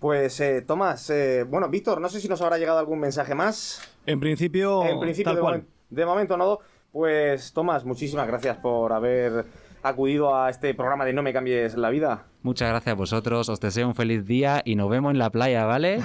Pues, 0.03 0.39
eh, 0.41 0.63
Tomás, 0.63 1.09
eh, 1.11 1.45
bueno, 1.49 1.69
Víctor, 1.69 2.01
no 2.01 2.09
sé 2.09 2.21
si 2.21 2.29
nos 2.29 2.43
habrá 2.43 2.59
llegado 2.59 2.81
algún 2.81 2.99
mensaje 2.99 3.37
más. 3.37 3.81
En 4.05 4.19
principio, 4.19 4.85
en 4.85 4.99
principio, 4.99 5.27
tal 5.31 5.37
de, 5.37 5.41
cual. 5.41 5.55
momen- 5.61 5.67
de 5.91 6.05
momento 6.07 6.37
no. 6.37 6.59
Pues, 6.91 7.53
Tomás, 7.53 7.85
muchísimas 7.85 8.27
gracias 8.27 8.57
por 8.57 8.93
haber 8.93 9.47
acudido 9.85 10.35
a 10.37 10.51
este 10.51 10.75
programa 10.75 11.05
de 11.05 11.13
No 11.13 11.23
me 11.23 11.33
cambies 11.33 11.77
la 11.77 11.89
vida. 11.91 12.25
Muchas 12.43 12.69
gracias 12.69 12.93
a 12.95 12.97
vosotros, 12.97 13.49
os 13.49 13.61
deseo 13.61 13.87
un 13.87 13.95
feliz 13.95 14.27
día 14.27 14.61
y 14.65 14.75
nos 14.75 14.91
vemos 14.91 15.13
en 15.13 15.19
la 15.19 15.31
playa, 15.31 15.65
¿vale? 15.67 16.01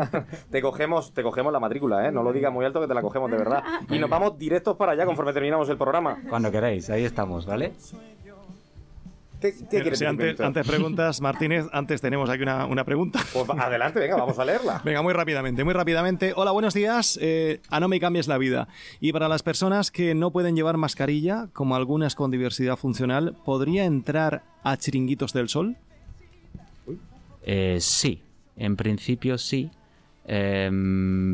Te 0.50 0.62
cogemos, 0.62 1.12
te 1.12 1.22
cogemos 1.22 1.52
la 1.52 1.60
matrícula, 1.60 2.08
¿eh? 2.08 2.10
No 2.12 2.22
lo 2.22 2.32
digas 2.32 2.50
muy 2.50 2.64
alto 2.64 2.80
que 2.80 2.86
te 2.88 2.94
la 2.94 3.02
cogemos 3.02 3.30
de 3.30 3.36
verdad. 3.36 3.62
Y 3.90 3.98
nos 3.98 4.08
vamos 4.08 4.38
directos 4.38 4.76
para 4.78 4.92
allá 4.92 5.04
conforme 5.04 5.34
terminamos 5.34 5.68
el 5.68 5.76
programa. 5.76 6.16
Cuando 6.30 6.50
queráis, 6.50 6.88
ahí 6.88 7.04
estamos, 7.04 7.44
¿vale? 7.44 7.74
¿Qué, 9.42 9.52
quieres 9.68 10.00
antes, 10.02 10.26
Víctor? 10.28 10.46
antes 10.46 10.66
preguntas, 10.66 11.20
Martínez, 11.20 11.66
antes 11.72 12.00
tenemos 12.00 12.30
aquí 12.30 12.42
una, 12.42 12.66
una 12.66 12.84
pregunta. 12.84 13.20
Pues 13.32 13.48
adelante, 13.58 13.98
venga, 13.98 14.16
vamos 14.16 14.38
a 14.38 14.44
leerla. 14.44 14.80
Venga, 14.84 15.02
muy 15.02 15.12
rápidamente, 15.12 15.64
muy 15.64 15.74
rápidamente. 15.74 16.32
Hola, 16.36 16.52
buenos 16.52 16.74
días. 16.74 17.18
Eh, 17.20 17.60
a 17.70 17.80
no 17.80 17.88
me 17.88 17.98
cambies 17.98 18.28
la 18.28 18.38
vida. 18.38 18.68
Y 19.00 19.12
para 19.12 19.28
las 19.28 19.42
personas 19.42 19.90
que 19.90 20.14
no 20.14 20.30
pueden 20.30 20.54
llevar 20.54 20.76
mascarilla, 20.76 21.48
como 21.52 21.74
algunas 21.74 22.14
con 22.14 22.30
diversidad 22.30 22.76
funcional, 22.76 23.36
¿podría 23.44 23.84
entrar 23.84 24.44
a 24.62 24.76
Chiringuitos 24.76 25.32
del 25.32 25.48
Sol? 25.48 25.76
Eh, 27.44 27.78
sí, 27.80 28.22
en 28.56 28.76
principio 28.76 29.38
sí. 29.38 29.70
Em, 30.24 30.72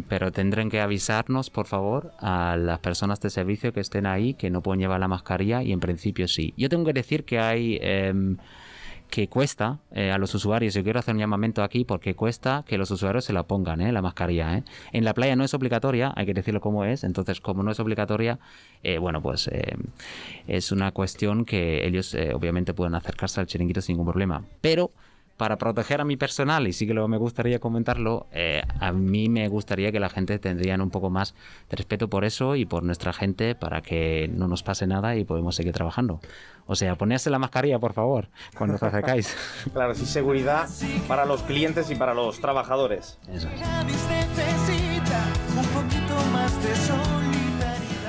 pero 0.02 0.32
tendrán 0.32 0.70
que 0.70 0.80
avisarnos, 0.80 1.50
por 1.50 1.66
favor, 1.66 2.12
a 2.20 2.56
las 2.56 2.78
personas 2.80 3.20
de 3.20 3.30
servicio 3.30 3.72
que 3.72 3.80
estén 3.80 4.06
ahí 4.06 4.34
que 4.34 4.50
no 4.50 4.62
pueden 4.62 4.80
llevar 4.80 5.00
la 5.00 5.08
mascarilla 5.08 5.62
y 5.62 5.72
en 5.72 5.80
principio 5.80 6.28
sí. 6.28 6.54
Yo 6.56 6.68
tengo 6.68 6.84
que 6.84 6.92
decir 6.92 7.24
que 7.24 7.38
hay 7.38 7.78
em, 7.80 8.37
que 9.11 9.28
cuesta 9.28 9.78
eh, 9.92 10.11
a 10.11 10.18
los 10.18 10.34
usuarios, 10.34 10.74
yo 10.74 10.82
quiero 10.84 10.98
hacer 10.98 11.14
un 11.14 11.20
llamamiento 11.20 11.62
aquí 11.62 11.84
porque 11.84 12.14
cuesta 12.14 12.64
que 12.66 12.76
los 12.76 12.90
usuarios 12.90 13.24
se 13.24 13.32
la 13.32 13.42
pongan, 13.44 13.80
eh, 13.80 13.90
la 13.90 14.02
mascarilla. 14.02 14.58
eh. 14.58 14.64
En 14.92 15.04
la 15.04 15.14
playa 15.14 15.34
no 15.34 15.44
es 15.44 15.54
obligatoria, 15.54 16.12
hay 16.14 16.26
que 16.26 16.34
decirlo 16.34 16.61
como 16.61 16.84
es, 16.84 17.04
entonces 17.04 17.40
como 17.40 17.62
no 17.62 17.70
es 17.70 17.80
obligatoria, 17.80 18.38
eh, 18.82 18.98
bueno, 18.98 19.22
pues 19.22 19.48
eh, 19.48 19.76
es 20.46 20.72
una 20.72 20.92
cuestión 20.92 21.44
que 21.44 21.87
ellos 21.87 22.14
eh, 22.14 22.34
obviamente 22.34 22.74
pueden 22.74 22.94
acercarse 22.94 23.40
al 23.40 23.46
chiringuito 23.46 23.80
sin 23.80 23.94
ningún 23.94 24.06
problema. 24.06 24.44
Pero 24.61 24.92
para 25.38 25.57
proteger 25.57 26.03
a 26.03 26.05
mi 26.05 26.16
personal, 26.16 26.66
y 26.66 26.72
sí 26.74 26.87
que 26.87 26.92
luego 26.92 27.09
me 27.09 27.16
gustaría 27.16 27.61
comentarlo, 27.61 28.27
eh, 28.33 28.61
a 28.81 28.92
mí 28.92 29.29
me 29.29 29.48
gustaría 29.48 29.92
que 29.92 30.01
la 30.01 30.11
gente 30.11 30.38
tendrían 30.38 30.81
un 30.83 30.90
poco 30.90 31.09
más 31.09 31.35
de 31.70 31.77
respeto 31.77 32.09
por 32.09 32.24
eso 32.24 32.57
y 32.57 32.66
por 32.66 32.83
nuestra 32.83 33.12
gente 33.12 33.55
para 33.55 33.81
que 33.81 34.29
no 34.35 34.48
nos 34.48 34.62
pase 34.62 34.87
nada 34.87 35.16
y 35.16 35.24
podemos 35.24 35.55
seguir 35.55 35.72
trabajando. 35.72 36.20
O 36.66 36.74
sea, 36.74 36.96
ponerse 36.96 37.31
la 37.31 37.38
mascarilla, 37.38 37.79
por 37.79 37.94
favor, 37.94 38.29
cuando 38.57 38.74
os 38.74 38.83
acercáis. 38.83 39.35
Claro, 39.72 39.94
sí, 39.94 40.07
seguridad 40.07 40.68
para 41.07 41.24
los 41.24 41.42
clientes 41.42 41.90
y 41.90 41.94
para 41.94 42.14
los 42.14 42.40
trabajadores. 42.40 43.18
Eso 43.33 43.48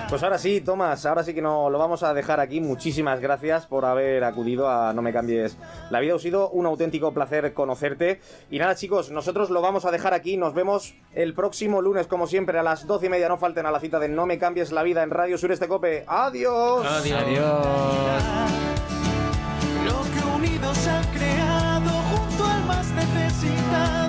Pues 0.09 0.23
ahora 0.23 0.39
sí, 0.39 0.59
Tomás, 0.61 1.05
ahora 1.05 1.23
sí 1.23 1.35
que 1.35 1.41
no 1.41 1.69
lo 1.69 1.77
vamos 1.77 2.01
a 2.01 2.15
dejar 2.15 2.39
aquí. 2.39 2.59
Muchísimas 2.61 3.19
gracias 3.19 3.67
por 3.67 3.85
haber 3.85 4.23
acudido 4.23 4.67
a 4.67 4.91
No 4.91 5.03
me 5.03 5.13
cambies 5.13 5.55
la 5.91 5.99
vida. 5.99 6.15
Ha 6.15 6.19
sido 6.19 6.49
un 6.49 6.65
auténtico 6.65 7.13
placer 7.13 7.53
conocerte. 7.53 8.19
Y 8.49 8.57
nada, 8.57 8.73
chicos, 8.73 9.11
nosotros 9.11 9.51
lo 9.51 9.61
vamos 9.61 9.85
a 9.85 9.91
dejar 9.91 10.15
aquí. 10.15 10.35
Nos 10.35 10.55
vemos 10.55 10.95
el 11.13 11.35
próximo 11.35 11.79
lunes, 11.83 12.07
como 12.07 12.25
siempre, 12.25 12.57
a 12.57 12.63
las 12.63 12.87
doce 12.87 13.05
y 13.05 13.09
media. 13.09 13.29
No 13.29 13.37
falten 13.37 13.67
a 13.67 13.71
la 13.71 13.79
cita 13.79 13.99
de 13.99 14.09
No 14.09 14.25
me 14.25 14.39
cambies 14.39 14.71
la 14.71 14.81
vida 14.81 15.03
en 15.03 15.11
Radio 15.11 15.37
Sureste 15.37 15.67
Cope. 15.67 16.05
¡Adiós! 16.07 16.87
Adiós. 16.87 17.21
Adiós. 17.21 18.51
Lo 19.85 20.01
que 20.01 20.35
unidos 20.37 20.87
han 20.87 21.03
creado 21.13 21.89
junto 21.91 22.45
al 22.45 22.65
más 22.65 22.87
necesitado, 22.93 24.08